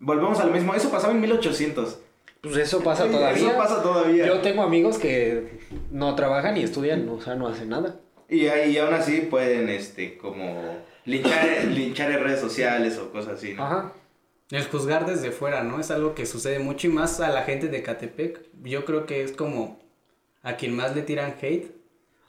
[0.00, 2.00] volvemos al mismo, eso pasaba en 1800.
[2.44, 3.48] Pues eso pasa todavía.
[3.48, 4.26] Eso pasa todavía.
[4.26, 5.58] Yo tengo amigos que
[5.90, 7.96] no trabajan y estudian, o sea, no hacen nada.
[8.28, 10.62] Y, ahí aún así pueden, este, como
[11.04, 13.64] linchar, linchar en redes sociales o cosas así, ¿no?
[13.64, 13.92] Ajá.
[14.50, 15.80] El juzgar desde fuera, ¿no?
[15.80, 18.40] Es algo que sucede mucho y más a la gente de Catepec.
[18.62, 19.80] Yo creo que es como
[20.42, 21.72] a quien más le tiran hate.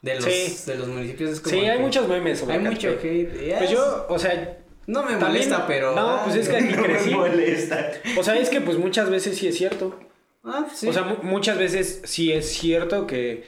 [0.02, 0.56] De los, Sí.
[0.70, 1.54] de los municipios es como.
[1.54, 3.04] Sí, hay que- muchos memes sobre Hay mucho hate.
[3.04, 3.24] y
[3.58, 5.94] Pues es- yo, o sea, No me también- molesta, pero.
[5.94, 7.10] no, pues es que aquí No me crecí.
[7.10, 7.90] molesta.
[8.18, 9.98] O sea, es que pues muchas veces sí es cierto.
[10.44, 10.88] Ah, sí.
[10.88, 13.44] O sea, mu- muchas veces sí es cierto que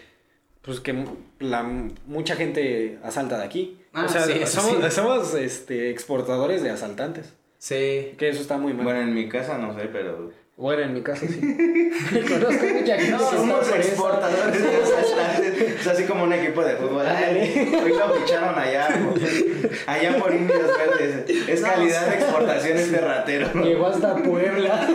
[0.63, 1.05] pues que
[1.39, 1.63] la
[2.07, 3.79] mucha gente asalta de aquí.
[3.93, 4.91] Ah, o sea, sí, somos, sí.
[4.91, 7.33] somos este exportadores de asaltantes.
[7.59, 8.15] sí.
[8.19, 8.85] Que eso está muy mal.
[8.85, 10.31] Bueno, en mi casa no sé, pero...
[10.61, 11.39] en mi caso sí.
[12.29, 13.11] Conozco mucha gente.
[13.13, 15.81] No, somos exportadores de asaltantes.
[15.81, 17.07] O sea, así como un equipo de fútbol.
[17.07, 19.21] Ay, hoy lo ficharon allá, por-
[19.87, 21.49] allá por Indios Verdes.
[21.49, 23.53] Es calidad de exportación este ratero.
[23.63, 24.89] Llegó hasta Puebla.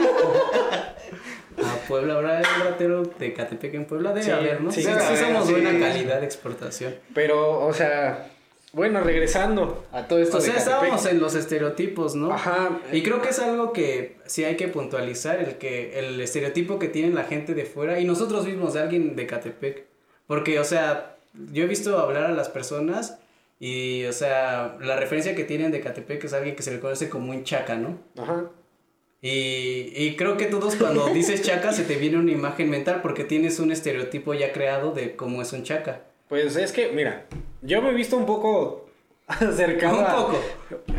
[1.63, 4.09] A Puebla, habrá el ratero de Catepec en Puebla.
[4.09, 4.71] Debe Sí, haber, ¿no?
[4.71, 5.53] sí, Sí, sí somos sí.
[5.53, 6.95] buena calidad de exportación.
[7.13, 8.27] Pero, o sea,
[8.73, 10.73] bueno, regresando a todo esto O de sea, Catepec.
[10.73, 12.33] estábamos en los estereotipos, ¿no?
[12.33, 12.79] Ajá.
[12.91, 16.87] Y creo que es algo que sí hay que puntualizar, el que el estereotipo que
[16.87, 19.85] tiene la gente de fuera y nosotros mismos de alguien de Catepec.
[20.25, 21.17] Porque, o sea,
[21.51, 23.19] yo he visto hablar a las personas
[23.59, 27.09] y, o sea, la referencia que tienen de Catepec es alguien que se le conoce
[27.09, 27.99] como un chaca, ¿no?
[28.17, 28.45] Ajá.
[29.21, 33.23] Y, y creo que todos cuando dices chaca se te viene una imagen mental porque
[33.23, 36.01] tienes un estereotipo ya creado de cómo es un chaca.
[36.27, 37.27] Pues es que, mira,
[37.63, 38.85] yo me he visto un poco
[39.27, 40.39] acercado Un a- poco.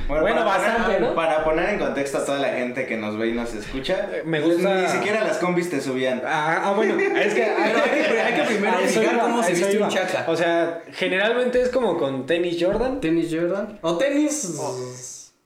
[0.09, 1.15] Bueno, para bastante, poner, ¿no?
[1.15, 4.23] Para poner en contexto a toda la gente que nos ve y nos escucha, Eh,
[4.25, 6.23] me pues, gusta- Ni siquiera las combis te subían.
[6.25, 9.43] Ah, ah, bueno, es que hay que- hay que primero a eso fijar iba, cómo
[9.43, 10.25] se viste un chaca.
[10.29, 13.01] O sea, generalmente es como con tenis Jordan.
[13.01, 13.79] Tenis Jordan.
[13.83, 14.55] O tenis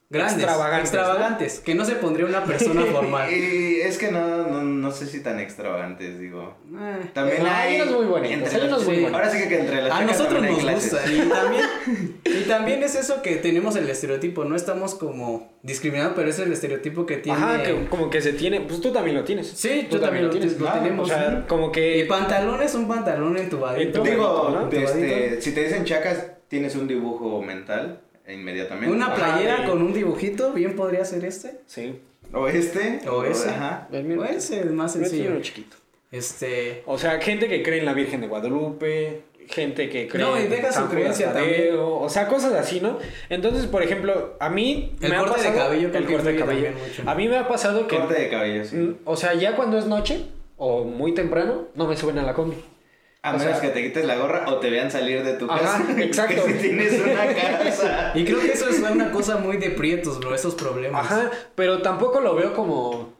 [0.09, 0.37] grandes.
[0.43, 1.59] Extravagantes, Extravagantes.
[1.59, 3.31] Que no se pondría una persona formal.
[3.31, 6.55] Y es que no, no, no sé si tan extravagantes, digo.
[6.73, 7.09] Eh.
[7.13, 7.75] También No, hay.
[7.75, 9.01] hay unos muy bonitos, entre hay las- unos muy sí.
[9.01, 9.13] bonitos.
[9.21, 11.01] Ahora sí que, que entre las A nosotros nos gusta.
[11.11, 11.65] Y también,
[12.25, 14.45] y también es eso que tenemos el estereotipo.
[14.45, 17.37] No estamos como discriminados, pero es el estereotipo que tiene.
[17.37, 18.61] Ajá, que como que se tiene.
[18.61, 19.47] Pues tú también lo tienes.
[19.47, 21.09] Sí, Tú tú también lo, tienes, lo Ah, tenemos.
[21.09, 22.05] O sea, como Y que.
[22.09, 24.01] pantalón es un pantalón entubadito.
[24.03, 24.69] Digo, ¿no?
[24.75, 28.01] este, si te dicen chacas, tienes un dibujo mental
[28.33, 28.93] inmediatamente.
[28.95, 31.59] Una Ajá, playera de- con un dibujito, bien podría ser este.
[31.65, 31.99] Sí.
[32.33, 32.99] O este.
[33.09, 33.49] O ese.
[33.49, 33.87] Ajá.
[33.91, 35.31] O ese es más sencillo.
[35.31, 35.77] uno chiquito.
[36.11, 36.83] Este.
[36.85, 40.47] O sea, gente que cree en la Virgen de Guadalupe, gente que cree No, y
[40.47, 42.97] deja su creencia Tadeo, O sea, cosas así, ¿no?
[43.29, 46.31] Entonces, por ejemplo, a mí El me ha corte de pasado- cabello creo el corte
[46.33, 46.63] de cabello.
[46.65, 47.03] también mucho.
[47.09, 48.75] A mí me ha pasado que Corte de cabello, sí.
[48.75, 50.25] mm, o sea, ya cuando es noche
[50.57, 52.57] o muy temprano, no me suben a la combi.
[53.21, 55.45] A o menos sea- que te quites la gorra o te vean salir de tu
[55.51, 55.85] Ajá, casa.
[56.01, 56.45] exacto.
[56.45, 58.11] Que si tienes una casa.
[58.15, 61.05] Y creo que eso es una cosa muy de prietos, bro, esos problemas.
[61.05, 63.13] Ajá, pero tampoco lo veo como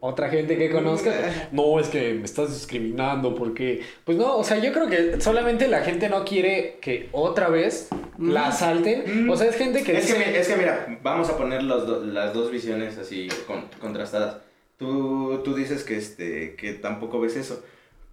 [0.00, 1.10] otra gente que conozca.
[1.52, 3.80] No, es que me estás discriminando porque...
[4.04, 7.88] Pues no, o sea, yo creo que solamente la gente no quiere que otra vez
[8.18, 9.28] la asalten.
[9.30, 10.30] O sea, es gente que Es que, dice...
[10.30, 14.36] mi- es que mira, vamos a poner los do- las dos visiones así con- contrastadas.
[14.78, 17.64] Tú, tú dices que, este, que tampoco ves eso,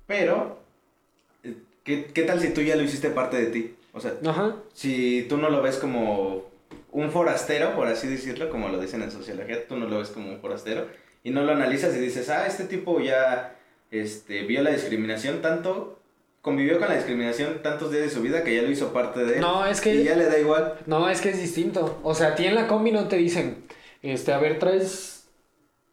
[0.07, 0.62] pero eh,
[1.83, 3.75] ¿qué, ¿qué tal si tú ya lo hiciste parte de ti?
[3.93, 4.55] O sea, Ajá.
[4.73, 6.45] si tú no lo ves como
[6.91, 10.29] un forastero, por así decirlo, como lo dicen en sociología, tú no lo ves como
[10.29, 10.87] un forastero
[11.23, 13.55] y no lo analizas y dices, ah, este tipo ya
[13.91, 15.99] este, vio la discriminación tanto,
[16.41, 19.35] convivió con la discriminación tantos días de su vida que ya lo hizo parte de
[19.35, 19.41] él.
[19.41, 20.75] No, es que- Y ya le da igual.
[20.87, 21.99] No, es que es distinto.
[22.03, 23.63] O sea, a ti en la combi no te dicen,
[24.01, 25.25] este, a ver, traes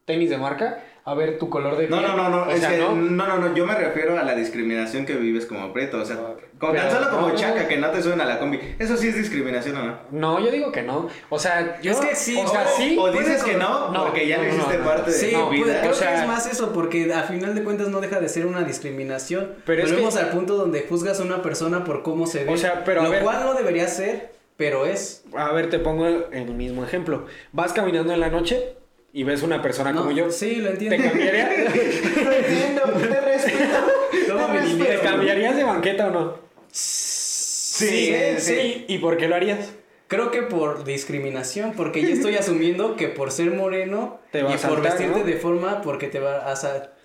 [0.06, 2.10] tenis de marca, a ver tu color de No, piel.
[2.10, 2.94] no, no, no, O es sea, que no.
[2.94, 6.16] no, no, no, yo me refiero a la discriminación que vives como preto, o sea,
[6.58, 7.34] con tan solo como no.
[7.34, 9.96] chaca que no te suben a la combi, eso sí es discriminación o no.
[10.10, 11.08] No, yo digo que no.
[11.30, 11.92] O sea, yo...
[11.92, 12.96] Es que sí, O sea, o- sí.
[12.98, 14.84] O puede dices que no, no, porque ya no, no, hiciste no.
[14.84, 15.80] parte de tu pues, vida.
[15.80, 18.28] creo o sea- que es más eso, porque a final de cuentas no deja de
[18.28, 19.54] ser una discriminación.
[19.64, 22.52] Pero es Volvemos que- al punto donde juzgas a una persona por cómo se ve.
[22.52, 25.24] O sea, pero Lo ver- cual no debería ser, pero es.
[25.34, 27.24] A ver, te pongo el mismo ejemplo.
[27.52, 28.76] Vas caminando en la noche
[29.12, 30.30] y ves una persona No, como yo.
[30.30, 31.08] Sí, lo ¿Te entiendo.
[31.08, 31.48] cambiaría?
[32.24, 33.86] Lo entiendo, te respeto.
[34.28, 34.84] Toma te respeto.
[34.84, 36.38] ¿Te cambiarías de banqueta o no?
[36.70, 38.84] Sí, sí.
[38.88, 39.72] ¿Y por qué lo harías?
[40.06, 44.46] Creo que por discriminación, porque ya estoy asumiendo que por ser moreno Te y a
[44.48, 45.24] por saltar, vestirte ¿no?
[45.24, 46.54] de forma, porque te va a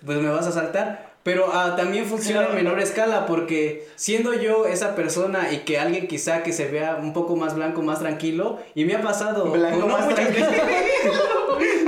[0.04, 1.15] pues me vas a saltar.
[1.26, 2.56] Pero ah, también funciona Claro.
[2.56, 7.00] en menor escala, porque siendo yo esa persona y que alguien quizá que se vea
[7.02, 10.46] un poco más blanco, más tranquilo, y me ha pasado Blanco no más tranquilo.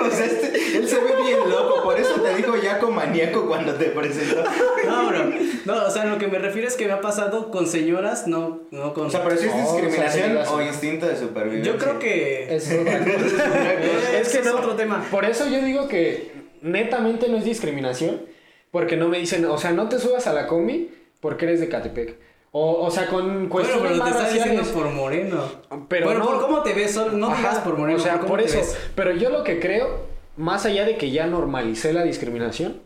[0.01, 3.75] O sea, este, él se ve bien loco, por eso te dijo Yaco maníaco cuando
[3.75, 4.43] te presentó.
[4.87, 5.25] No, bro.
[5.67, 8.61] No, o sea, lo que me refiero es que me ha pasado con señoras, no,
[8.71, 9.07] no con.
[9.07, 11.73] O sea, pero si es Oh, discriminación o sea, instinto de supervivencia.
[11.73, 12.57] Yo creo que.
[12.57, 12.71] Es.
[12.71, 14.57] Es que es no.
[14.57, 15.05] otro tema.
[15.11, 16.33] Por eso yo digo que
[16.63, 18.23] netamente no es discriminación,
[18.71, 20.91] porque no me dicen, o sea, no te subas a la combi
[21.21, 22.17] porque eres de Catepec.
[22.51, 25.45] O, o sea, con Bueno, cuestiones pero te estás diciendo por moreno.
[25.89, 26.27] Pero bueno, no.
[26.27, 27.99] por cómo te ves, solo no Ajá, digas por moreno.
[27.99, 28.59] O sea, por te eso.
[28.59, 28.77] ves.
[28.95, 30.07] Pero yo lo que creo,
[30.39, 32.81] más allá de que ya normalicé la discriminación,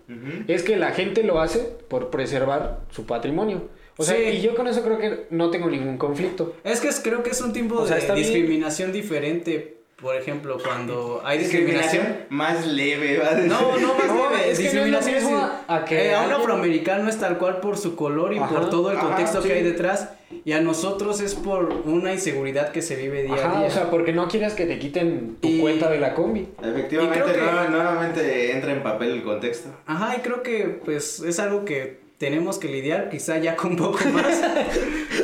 [0.48, 3.68] es que la gente lo hace por preservar su patrimonio.
[3.98, 4.22] O sea, Sí.
[4.38, 6.56] y yo con eso creo que no tengo ningún conflicto.
[6.64, 8.16] Es que es- creo que es un tipo O sea, de bien.
[8.16, 9.81] discriminación diferente.
[10.02, 12.02] Por ejemplo, cuando hay discriminación.
[12.04, 13.48] Discriminación más leve, va a decir.
[13.50, 14.50] No, no más No, leve.
[14.50, 17.18] es que no es lo discriminación es mismo a que eh, a un afroamericano es
[17.18, 19.48] tal cual por su color y Ajá, por todo el ajá, contexto sí.
[19.48, 20.10] que hay detrás.
[20.44, 23.68] Y a nosotros es por una inseguridad que se vive día a Ajá, día.
[23.68, 26.48] o sea, porque no quieres que te quiten tu Y- cuenta de la combi.
[26.62, 29.68] Efectivamente, que- nuevamente entra en papel el contexto.
[29.86, 33.78] Ajá, y creo que pues es algo que tenemos que lidiar quizá ya con un
[33.78, 34.40] poco más.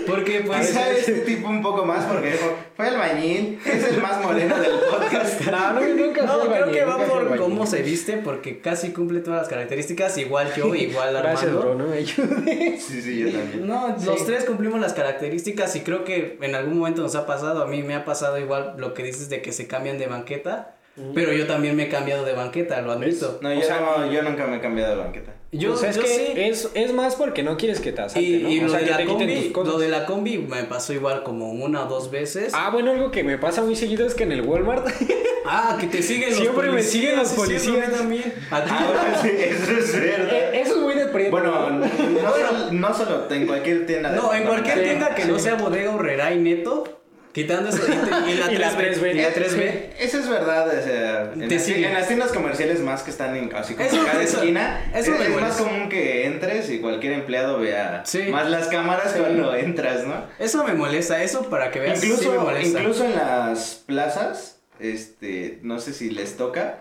[0.04, 0.66] Porque pues...
[0.66, 4.72] Quizá este tipo un poco más porque dijo, fue albañil, es el más moreno del
[4.90, 5.40] podcast.
[5.42, 9.42] No, no, nunca No, creo que va por cómo se viste, porque casi cumple todas
[9.42, 11.60] las características, igual yo, igual Gracias, Armando.
[11.60, 12.04] bro, no me.
[12.04, 13.64] Sí, sí, yo también.
[13.64, 17.62] No, los tres cumplimos las características y creo que en algún momento nos ha pasado,
[17.62, 20.77] a mí me ha pasado igual lo que dices de que se cambian de banqueta,
[21.14, 23.38] pero yo también me he cambiado de banqueta, lo admito.
[23.42, 25.34] No, O yo, sea, no, yo nunca me he cambiado de banqueta.
[25.50, 26.32] Yo, Pues es yo que sí.
[26.36, 28.48] es, es más porque no quieres que te asalten, Y, ¿no?
[28.50, 31.50] y O lo, sea, de la combi, lo de la combi me pasó igual como
[31.52, 32.52] una o dos veces.
[32.54, 34.86] Ah, bueno, algo que me pasa muy seguido es que en el Walmart
[35.50, 37.84] Ah, que te siguen los Siempre me siguen los sí, sí, policías.
[37.86, 38.34] a mí también.
[38.50, 38.70] A ti.
[38.70, 40.28] Ahora sí, eso es verdad.
[40.34, 41.30] Eh, Eso es muy de.
[41.30, 44.10] Bueno, no, solo, no solo en cualquier tienda.
[44.10, 46.97] No, en cualquier tienda que no sea bodega horrera y neto,
[47.32, 47.82] quitando eso.
[47.88, 49.14] Y, y la Y la 3B.
[49.14, 49.58] Y la 3B.
[49.60, 51.84] Eh, Eso es verdad, o sea, en, las, siguen.
[51.84, 54.90] en las tiendas comerciales más que están en, así como Eso- en cada eso- esquina,
[54.94, 58.22] eso es, más común que entres y cualquier empleado vea Sí.
[58.30, 60.24] más las cámaras cuando entras, ¿no?
[60.38, 62.02] Eso me molesta, eso para que veas.
[62.02, 62.80] Incluso, sí me molesta.
[62.80, 66.78] incluso en las plazas, este, no sé si les toca,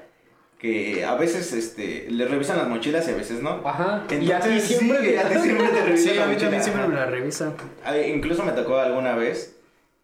[0.60, 3.62] que a veces este, les revisan las mochilas y a veces no.
[3.64, 4.06] Ajá.
[4.10, 6.34] y a ti siempre sí, te- a ti siempre te revisan Sí, la a mí
[6.34, 7.54] mochila, también siempre me la revisan.
[7.86, 9.56] Ah, Incluso me tocó alguna vez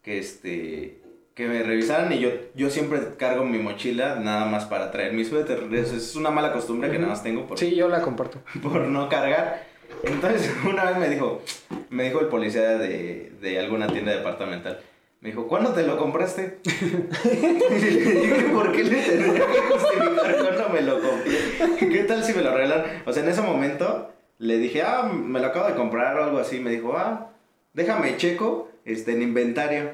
[0.04, 1.00] que este
[1.34, 5.26] que me revisaran y yo, yo siempre cargo mi mochila nada más para traer mi
[5.26, 5.64] suéter.
[5.74, 8.40] Es una mala costumbre que nada más tengo por, Sí, yo la comparto.
[8.62, 9.66] por no cargar.
[10.04, 11.42] Entonces una vez me dijo,
[11.90, 14.80] me dijo el policía de, de alguna tienda departamental.
[15.22, 16.60] Me dijo, ¿cuándo te lo compraste?
[17.24, 21.90] y le dije, ¿por qué le tendría que justificar cuándo me lo compré?
[21.90, 23.04] ¿Qué tal si me lo regalan?
[23.06, 26.40] O sea, en ese momento le dije, ah, me lo acabo de comprar o algo
[26.40, 26.60] así.
[26.60, 27.30] Me dijo, ah,
[27.74, 29.92] déjame checo este, en inventario.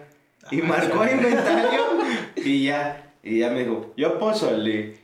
[0.52, 1.82] Y marcó inventario
[2.36, 3.14] y ya.
[3.24, 4.98] Y ya me dijo, yo pozole.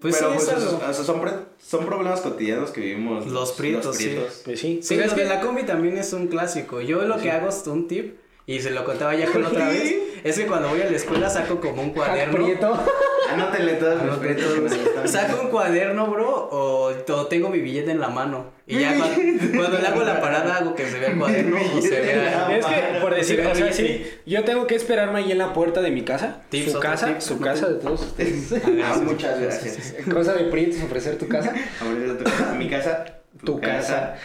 [0.00, 0.90] Pues Pero sí, pues, es esos- algo.
[0.90, 4.18] o sea, son, son problemas cotidianos que vivimos Los prietos, sí.
[4.44, 4.80] Pues sí.
[4.82, 6.80] Sí, Pues lo es de que- la combi también es un clásico.
[6.80, 8.16] Yo lo que hago es un tip,
[8.46, 9.94] y se lo contaba ya con otra vez,
[10.24, 12.46] es que cuando voy a la escuela saco como un cuaderno.
[13.32, 16.92] Anótenle todos los que están Saco un cuaderno, bro, o,
[17.28, 18.52] tengo mi billete en la mano.
[18.66, 21.80] Y ya cuando, cuando le hago la parada hago que se vea el cuaderno o
[21.80, 22.56] se vea...
[22.56, 25.80] Es que, por decir, o sea, sí, yo tengo que esperarme ahí en la puerta
[25.82, 26.42] de mi casa.
[26.48, 27.20] Tips, su otro casa, tip.
[27.20, 28.54] su casa de todos ustedes.
[28.84, 29.94] Ah, muchas gracias.
[30.12, 31.52] Cosa de prietos, ofrecer tu casa.
[31.80, 33.04] Ahorita tu casa, mi casa,
[33.44, 34.16] Tu casa.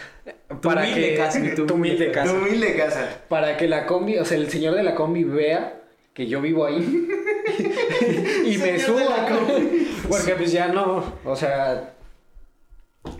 [0.60, 2.32] Tu humilde casa, tu tu humilde humilde casa.
[2.32, 3.08] Tu humilde casa.
[3.28, 5.82] Para que la combi, o sea, el señor de la combi vea
[6.14, 7.08] que yo vivo ahí.
[8.44, 9.88] y me combi.
[10.08, 11.94] Porque pues ya no, o sea...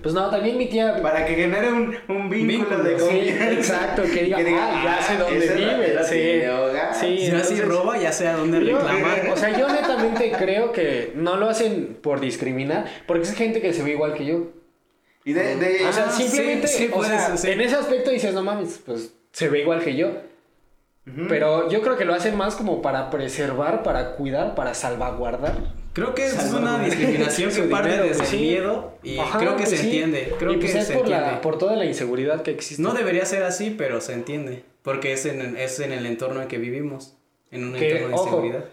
[0.03, 1.01] Pues no, también mi tía...
[1.01, 3.53] Para que genere un, un vínculo, Vínculo, de sí, confianza.
[3.53, 7.01] exacto, que diga, ah, ya sé dónde ese vive, sí.
[7.01, 9.29] Sí, Si así entonces- roba, ya sé a dónde Yo, reclamar.
[9.33, 13.73] o sea, yo netamente creo que no lo hacen por discriminar, porque es gente que
[13.73, 14.49] se ve igual que yo.
[15.25, 17.51] Y de, de O sea, Ah, simplemente, sí, sí, o sea, sí.
[17.51, 20.11] en ese aspecto dices, no mames, pues se ve igual que yo.
[21.29, 25.55] Pero yo creo que lo hacen más como para preservar, para cuidar, para salvaguardar.
[25.93, 28.45] Creo que es una discriminación que parte dinero, desde pues, el sí.
[28.45, 29.87] miedo y Ajá, creo que pues se sí.
[29.87, 30.35] entiende.
[30.39, 31.27] Creo y que pues es se por, entiende.
[31.33, 32.83] la, por toda la inseguridad que existe.
[32.83, 34.65] No debería ser así, pero se entiende.
[34.83, 37.15] Porque es en, es en el entorno en que vivimos.
[37.51, 38.65] En un Que, entorno de ojo, inseguridad.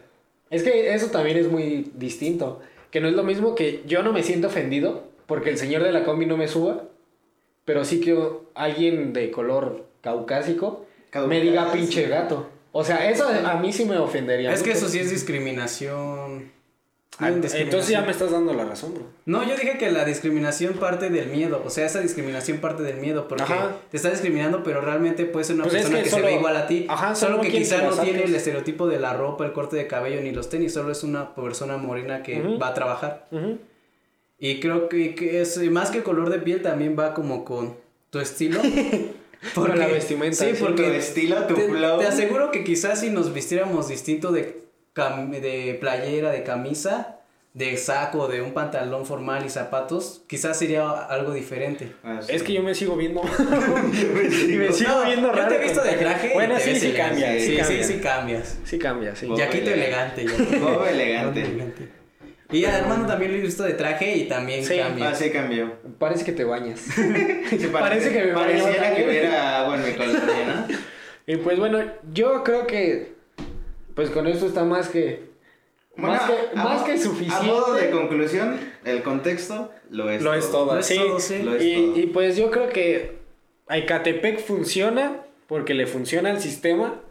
[0.49, 2.59] Es que eso también es muy distinto.
[2.91, 5.91] Que no es lo mismo que yo no me siento ofendido porque el señor de
[5.91, 6.83] la combi no me suba,
[7.65, 8.17] pero sí que
[8.53, 10.85] alguien de color caucásico
[11.27, 12.49] me diga pinche gato.
[12.71, 14.51] O sea, eso a mí sí me ofendería.
[14.51, 16.51] Es que eso sí es discriminación.
[17.17, 19.03] Ah, Entonces ya me estás dando la razón, bro.
[19.25, 22.97] No, yo dije que la discriminación parte del miedo, o sea, esa discriminación parte del
[22.97, 23.77] miedo, porque Ajá.
[23.89, 26.29] te está discriminando, pero realmente puede ser una Pues es persona que que, solo- se
[26.31, 29.13] ve igual a ti, Ajá, solo solo que quizá no tiene el estereotipo de la
[29.13, 32.67] ropa, el corte de cabello ni los tenis, solo es una persona morena que va
[32.67, 33.29] a trabajar.
[34.37, 37.75] Y creo que, que es más que color de piel también va como con
[38.09, 38.59] tu estilo.
[39.53, 41.99] Con la vestimenta, Sí, porque tu estilo, tu te, flow.
[41.99, 44.61] te aseguro que quizás si nos vistiéramos distinto de,
[44.95, 47.11] cam- de playera, de camisa,
[47.53, 51.93] de saco, de un pantalón formal y zapatos, quizás sería algo diferente.
[52.03, 52.33] Ah, sí.
[52.35, 53.21] Es que yo me sigo viendo.
[53.23, 55.47] y me sigo No, viendo yo raro.
[55.49, 56.31] te he visto de traje.
[56.33, 57.31] Bueno, sí, sí cambia.
[57.39, 57.83] Sí, sí, cambia.
[57.83, 58.57] sí cambias.
[58.65, 59.25] Sí cambia, sí.
[59.27, 60.23] Elegante.
[60.89, 61.41] elegante.
[61.41, 61.89] Elegante.
[62.51, 64.77] Y a Armando también lo he visto de traje y también Sí.
[64.77, 65.09] cambia.
[65.09, 65.73] Ah, sí cambió.
[65.97, 66.79] Parece que te bañas.
[67.49, 70.75] Sí, Parece que me bañó Pareciera que hubiera agua en mi colonia, ¿no?
[71.33, 71.79] y pues bueno,
[72.13, 73.13] yo creo que.
[73.95, 75.29] Pues con esto está más que.
[75.95, 77.45] más que, a más mo- que A suficiente.
[77.47, 80.97] modo de conclusión, el contexto lo es Lo es todo, Lo es sí.
[80.97, 81.41] todo, sí.
[81.43, 81.97] Lo es y, todo.
[81.99, 83.17] y pues yo creo que
[83.69, 87.01] Ecatepec funciona porque le funciona el sistema,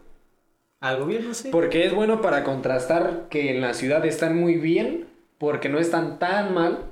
[0.81, 1.49] Al gobierno sí.
[1.51, 5.07] porque es bueno para contrastar que en la ciudad están muy bien,
[5.37, 6.85] porque no están tan mal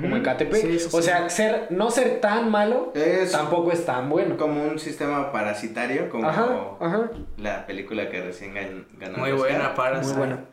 [0.00, 0.16] como.
[0.16, 1.08] Sí, eso o sí.
[1.08, 4.36] sea, ser, no ser tan malo Es tampoco es tan bueno.
[4.36, 6.48] como un sistema parasitario, como Ajá,
[6.80, 7.10] ajá.
[7.36, 9.18] la película que recién gan- ganó.
[9.18, 10.44] Muy buena para Muy buena.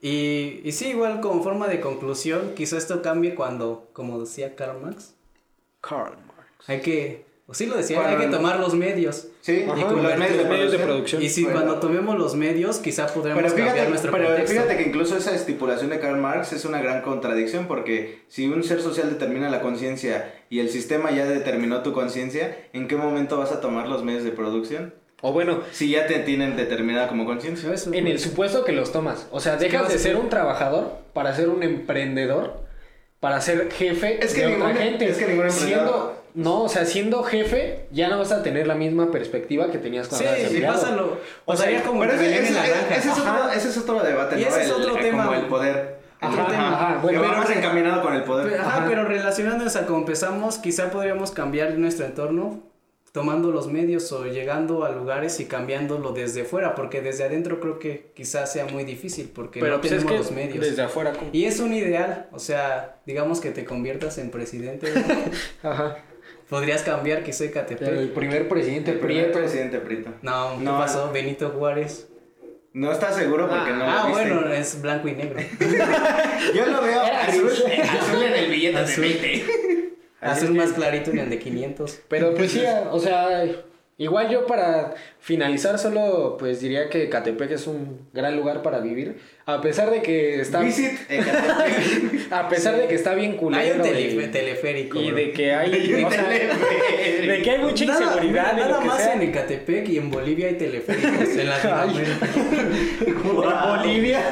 [0.00, 4.80] Y, y sí, igual como forma de conclusión, quizá esto cambie cuando, como decía Karl
[4.80, 5.14] Marx,
[5.82, 6.68] Karl Marx.
[6.70, 9.26] hay que, o sí lo decía, hay que tomar los medios.
[9.40, 11.20] Sí, y los medios de medios de producción.
[11.22, 11.58] Y si Bueno.
[11.58, 14.52] cuando tomemos los medios, quizá podremos Pero cambiar fíjate, nuestro pero contexto.
[14.52, 18.62] fíjate que incluso esa estipulación de Karl Marx es una gran contradicción porque si un
[18.62, 23.38] ser social determina la conciencia y el sistema ya determinó tu conciencia, ¿en qué momento
[23.38, 24.94] vas a tomar los medios de producción?
[25.22, 27.70] O bueno, Si ya te tienen determinada como conciencia.
[27.92, 29.26] En el supuesto que los tomas.
[29.32, 32.60] O sea, ¿qué dejas de a ser un trabajador para ser un emprendedor,
[33.20, 35.08] para ser jefe Es que de otra ningún- gente.
[35.10, 38.66] es que ningún emprendedor- Siendo, no, o sea, siendo jefe, ya no vas a tener
[38.66, 40.80] la misma perspectiva que tenías Sí, cuando eras sí, empleado.
[40.80, 41.16] pásalo.
[41.44, 42.96] O O sea, como Pero ese, rebelión ese- en la granja.
[42.96, 43.54] ese es otro, Ajá.
[43.54, 44.48] ese es otro debate, Y ¿no?
[44.48, 45.24] ese es otro tema.
[45.26, 46.00] Como el poder.
[46.22, 46.68] Otro Ajá, tema.
[46.72, 48.48] Ajá, bueno, pero- más encaminado con el poder.
[48.50, 48.86] Pero, ajá, Ajá.
[48.88, 52.60] pero relacionándonos a como empezamos, quizá podríamos cambiar nuestro entorno
[53.12, 57.80] tomando los medios o llegando a lugares y cambiándolo desde fuera, porque desde adentro creo
[57.80, 60.64] que quizás sea muy difícil porque Pero no pues es tenemos que los medios.
[60.64, 61.12] desde afuera.
[61.12, 61.28] ¿cómo?
[61.32, 65.68] Y es un ideal, o sea, digamos que te conviertas en presidente, ¿no?
[65.70, 65.96] Ajá.
[66.48, 68.12] Podrías cambiar quizá El Ecatepec.
[68.14, 69.38] primer presidente El primer Prieto.
[69.38, 70.10] presidente Prieto.
[70.22, 71.10] No, ¿qué No, pasó?
[71.12, 72.08] Benito Juárez.
[72.72, 74.30] No estás seguro porque no lo Ah, viste.
[74.32, 75.40] bueno, es blanco y negro.
[76.54, 77.70] Yo lo veo Era azul, azul.
[77.72, 79.02] azul en el billete Azul.
[79.02, 79.94] de 20.
[80.20, 82.00] Azul más clarito en el de 500.
[82.08, 83.42] Pero pues sí, o sea,
[84.00, 89.20] igual yo para finalizar solo pues diría que Catepec es un gran lugar para vivir,
[89.46, 90.92] a pesar de que está Visit
[92.30, 94.98] a pesar de que está bien culero Hay un y- teleférico.
[94.98, 95.16] y bro.
[95.16, 99.02] de que hay, Hay un o sea, de que hay mucha Nada- inseguridad Nada más
[99.02, 99.12] sea.
[99.14, 101.28] en Ecatepec y en Bolivia hay teleféricos.
[101.36, 102.28] En Latinoamérica.
[103.06, 104.22] En Bolivia.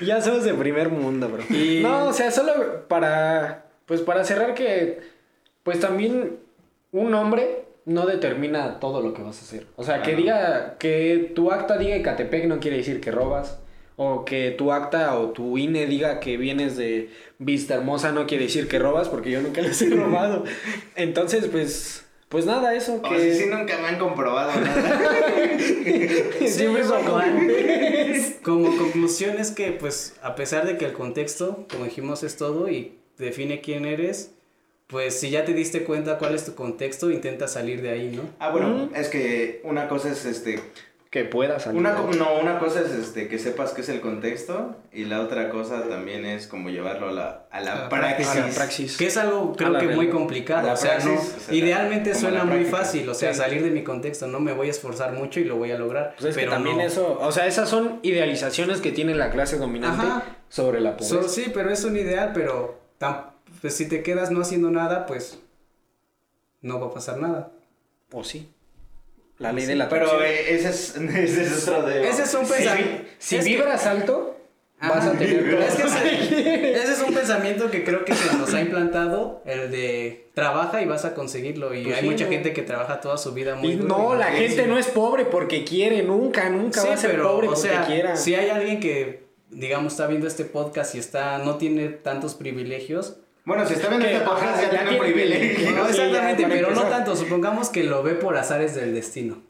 [0.00, 1.42] ya somos de primer mundo, bro.
[1.54, 5.00] Y- No, o sea, solo para pues para cerrar que
[5.64, 6.36] pues también
[6.92, 9.66] un hombre no determina todo lo que vas a hacer.
[9.76, 13.58] O sea, que diga que tu acta diga Ecatepec no quiere decir que robas.
[14.02, 18.44] O que tu acta o tu INE diga que vienes de Vista Hermosa no quiere
[18.44, 20.44] decir que robas, porque yo nunca les he robado.
[20.96, 23.32] Entonces, pues, pues nada, eso O que...
[23.34, 25.00] si sí, nunca me han comprobado nada.
[26.46, 27.20] Siempre son como-
[28.42, 32.70] Como conclusión es que, pues, a pesar de que el contexto, como dijimos, es todo
[32.70, 34.34] y define quién eres,
[34.90, 38.22] pues si ya te diste cuenta cuál es tu contexto, intenta salir de ahí, ¿no?
[38.38, 40.60] Ah, bueno, es que una cosa es este.
[41.10, 41.78] que pueda salir.
[41.80, 45.50] Una, no, una cosa es este que sepas qué es el contexto y la otra
[45.50, 48.28] cosa también es como llevarlo a la, a la A praxis.
[48.28, 48.96] A la praxis.
[48.96, 50.72] Que es algo, creo que muy complicado.
[50.72, 53.40] O sea, no, praxis, o sea, idealmente suena muy fácil, o sea, Sí.
[53.40, 56.14] salir de mi contexto, no me voy a esforzar mucho y lo voy a lograr.
[56.16, 56.82] Pues es pero que también no.
[56.84, 60.22] eso, o sea, esas son idealizaciones que tiene la clase dominante Ajá.
[60.48, 61.22] sobre la pobreza.
[61.22, 63.24] So- sí, pero es un ideal, pero tam-
[63.60, 65.38] pues, si te quedas no haciendo nada, pues
[66.62, 67.50] no va a pasar nada.
[68.12, 68.48] o sí.
[69.38, 70.30] La ley de la Pero atracción.
[70.30, 72.06] eh, ese es, ese es otro de.
[72.08, 73.04] Ese es un Si, pensamiento.
[73.18, 74.36] si que- vibras alto,
[74.82, 75.10] vas Ajá.
[75.10, 75.54] a tener.
[75.54, 79.70] Es que ese, ese es un pensamiento que creo que se nos ha implantado, el
[79.70, 81.74] de trabaja y vas a conseguirlo.
[81.74, 82.30] Y Pues hay sí, mucha ¿no?
[82.32, 84.88] gente que trabaja toda su vida muy Y duro no, y la gente no es
[84.88, 88.16] pobre porque quiere, nunca, nunca Sí, va a ser pero, pobre o porque sea, quiera.
[88.16, 93.16] si hay alguien que, digamos, está viendo este podcast y está, no tiene tantos privilegios.
[93.44, 95.70] Bueno, si está viendo Que, este ya, ya tiene tiene privilegio.
[95.72, 97.16] No, Sí, exactamente, pero no tanto.
[97.16, 99.42] Supongamos que lo ve por azares del destino.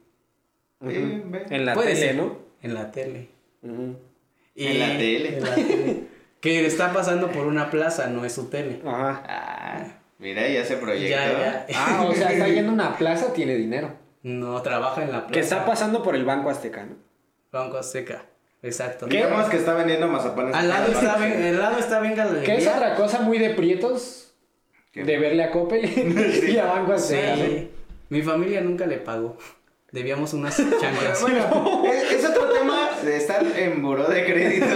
[0.89, 1.45] Sí, ve.
[1.51, 2.39] En la Puede tele, ser, ¿no?
[2.63, 3.29] En la tele.
[4.55, 5.37] Y- En la tele.
[5.39, 6.01] en la tele.
[6.41, 8.81] Que está pasando por una plaza, no es su tele.
[8.87, 9.23] Ajá.
[9.29, 9.87] Ah,
[10.19, 11.11] mira, ya se proyectó.
[11.11, 11.67] Ya, ya.
[11.75, 13.93] Ah, o sea, está yendo a una plaza, tiene dinero.
[14.23, 15.33] No, trabaja en la plaza.
[15.33, 16.97] Que está pasando por el Banco Azteca, ¿no?
[17.53, 18.25] Banco Azteca.
[18.63, 19.07] Exacto.
[19.07, 19.17] ¿Qué?
[19.19, 20.55] Digamos que está vendiendo mazapanes.
[20.55, 23.51] Al lado está, ven- al lado está Venga la Que es otra cosa muy de
[23.51, 24.33] prietos
[24.93, 25.05] ¿Qué?
[25.05, 25.85] de verle a Coppel
[26.49, 26.99] y a Banco.
[26.99, 27.71] Sí.
[28.11, 29.37] Mi familia nunca le pagó.
[29.93, 31.21] Debíamos unas chanclas.
[31.21, 34.67] Bueno, es, es otro tema de estar en buró de crédito.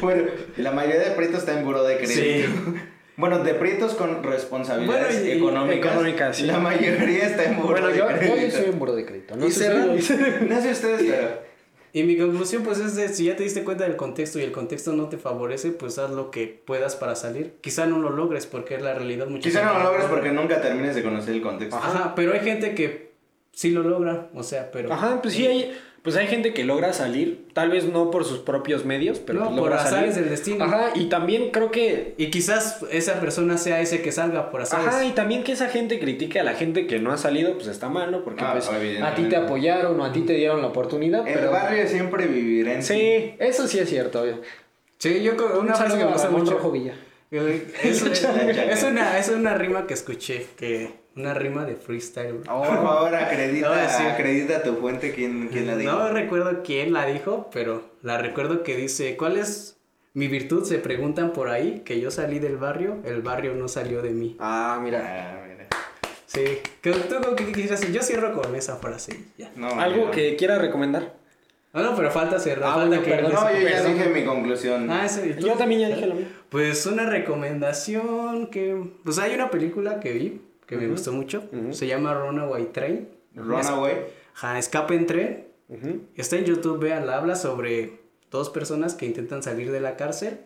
[0.00, 0.24] Bueno,
[0.56, 2.48] la mayoría de prietos está en buró de crédito.
[2.50, 2.74] Sí.
[3.16, 5.92] Bueno, de prietos con responsabilidades Bueno, y- económicas.
[5.92, 6.42] económicas, sí.
[6.46, 8.36] La mayoría está en buró Bueno, de yo, yo, crédito.
[8.36, 9.36] yo soy en buro de crédito.
[9.36, 10.14] No Y sé cerrando- si-
[10.48, 11.53] No sé ustedes, pero.
[11.94, 14.50] Y mi conclusión pues es de si ya te diste cuenta del contexto y el
[14.50, 17.54] contexto no te favorece, pues haz lo que puedas para salir.
[17.60, 20.60] Quizá no lo logres porque es la realidad muchas Quizá no lo logres porque nunca
[20.60, 21.76] termines de conocer el contexto.
[21.76, 23.12] Ajá, pero hay gente que
[23.52, 25.72] sí lo logra, o sea, pero Ajá, pues sí hay,
[26.04, 29.46] pues hay gente que logra salir, tal vez no por sus propios medios, pero No,
[29.46, 30.14] por logra azares salir.
[30.14, 30.64] del destino.
[30.64, 34.86] Ajá, y también creo que y quizás esa persona sea ese que salga por azares.
[34.86, 37.66] Ajá, y también que esa gente critique a la gente que no ha salido, pues
[37.68, 38.22] está mal, ¿no?
[38.22, 38.68] Porque Ah, pues
[39.02, 42.26] a ti te apoyaron o a ti te dieron la oportunidad, El pero barrio siempre
[42.26, 42.86] vivirá en ti.
[42.86, 44.22] Sí, eso sí es cierto.
[44.98, 46.60] Sí, yo una frase que me gusta mucho.
[47.30, 52.36] Eh, Es, es una, es una rima que escuché, que una rima de freestyle.
[52.38, 54.02] Por favor, acredita, No, sí.
[54.04, 55.92] acredita tu fuente quién, quién la dijo.
[55.92, 59.76] No recuerdo quién la dijo, pero la recuerdo que dice, ¿cuál es
[60.12, 60.64] mi virtud?
[60.64, 64.36] Se preguntan por ahí, que yo salí del barrio, el barrio no salió de mí.
[64.40, 65.00] Ah, mira.
[65.04, 65.66] Ah, mira.
[66.26, 66.42] Sí,
[66.82, 67.94] ¿Qué- ¿tú qué quisieras decir?
[67.94, 69.24] Yo cierro con esa frase.
[69.38, 69.50] Ya.
[69.56, 71.14] No, Algo yo- que quiera recomendar.
[71.72, 72.70] No, no, pero falta cerrar.
[72.70, 73.32] Ah, falta bueno, que- perdón.
[73.34, 74.88] No, yo ya dije mi conclusión.
[74.90, 75.46] Ah, ese, ¿y tú?
[75.46, 76.30] Yo también ya dije lo mismo.
[76.48, 78.80] Pues una recomendación que...
[79.04, 81.44] Pues hay una película que vi, que me gustó mucho.
[81.52, 81.72] Ujú.
[81.72, 83.08] Se llama Runaway Train.
[83.34, 84.06] Runaway.
[84.34, 85.48] Ajá, Escape en tren.
[85.68, 86.02] Ujú.
[86.16, 88.00] Está en YouTube, véanla, habla sobre
[88.30, 90.40] dos personas que intentan salir de la cárcel.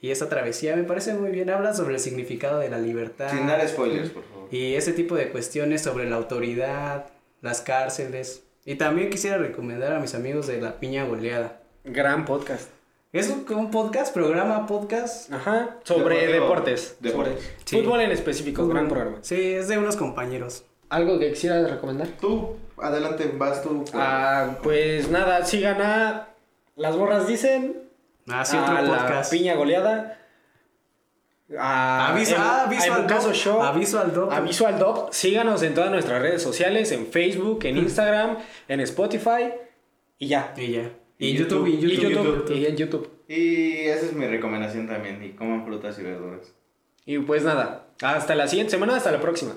[0.00, 1.50] Y esa travesía me parece muy bien.
[1.50, 3.30] Habla sobre el significado de la libertad.
[3.30, 4.48] Sin dar spoilers, por favor.
[4.50, 7.06] Y ese tipo de cuestiones sobre la autoridad,
[7.42, 8.44] las cárceles.
[8.64, 11.60] Y también quisiera recomendar a mis amigos de La Piña Goleada.
[11.84, 12.68] Gran podcast.
[13.12, 15.32] Es un, un podcast, programa podcast.
[15.32, 15.78] Ajá.
[15.82, 16.44] Sobre Deportivo.
[16.44, 16.96] deportes.
[17.00, 17.52] Deportes.
[17.64, 17.80] Sí.
[17.82, 18.68] Fútbol en específico.
[18.68, 19.18] Gran programa.
[19.22, 20.64] Sí, es de unos compañeros.
[20.90, 22.06] ¿Algo que quisieras recomendar?
[22.20, 23.84] Tú, adelante, vas tú.
[23.94, 26.28] Ah, pues nada, sigan a
[26.76, 27.82] Las Borras Dicen.
[28.28, 29.32] Ah, sí, a otro la podcast.
[29.32, 30.16] Piña Goleada.
[31.58, 33.34] A Aviso, ah, a aviso al.
[33.34, 33.60] Show.
[33.60, 34.32] Aviso al Dop.
[34.32, 35.12] A Visual Dop.
[35.12, 38.38] Síganos en todas nuestras redes sociales, en Facebook, en Instagram,
[38.68, 39.50] en Spotify
[40.16, 40.54] y ya.
[40.56, 40.92] Y ya.
[41.20, 42.12] Y Y, YouTube, y Y YouTube.
[42.12, 43.10] YouTube, y en YouTube.
[43.28, 45.22] Y esa es mi recomendación también.
[45.22, 46.52] Y coman frutas y verduras.
[47.04, 49.54] Y pues nada, hasta la siguiente semana, hasta la próxima.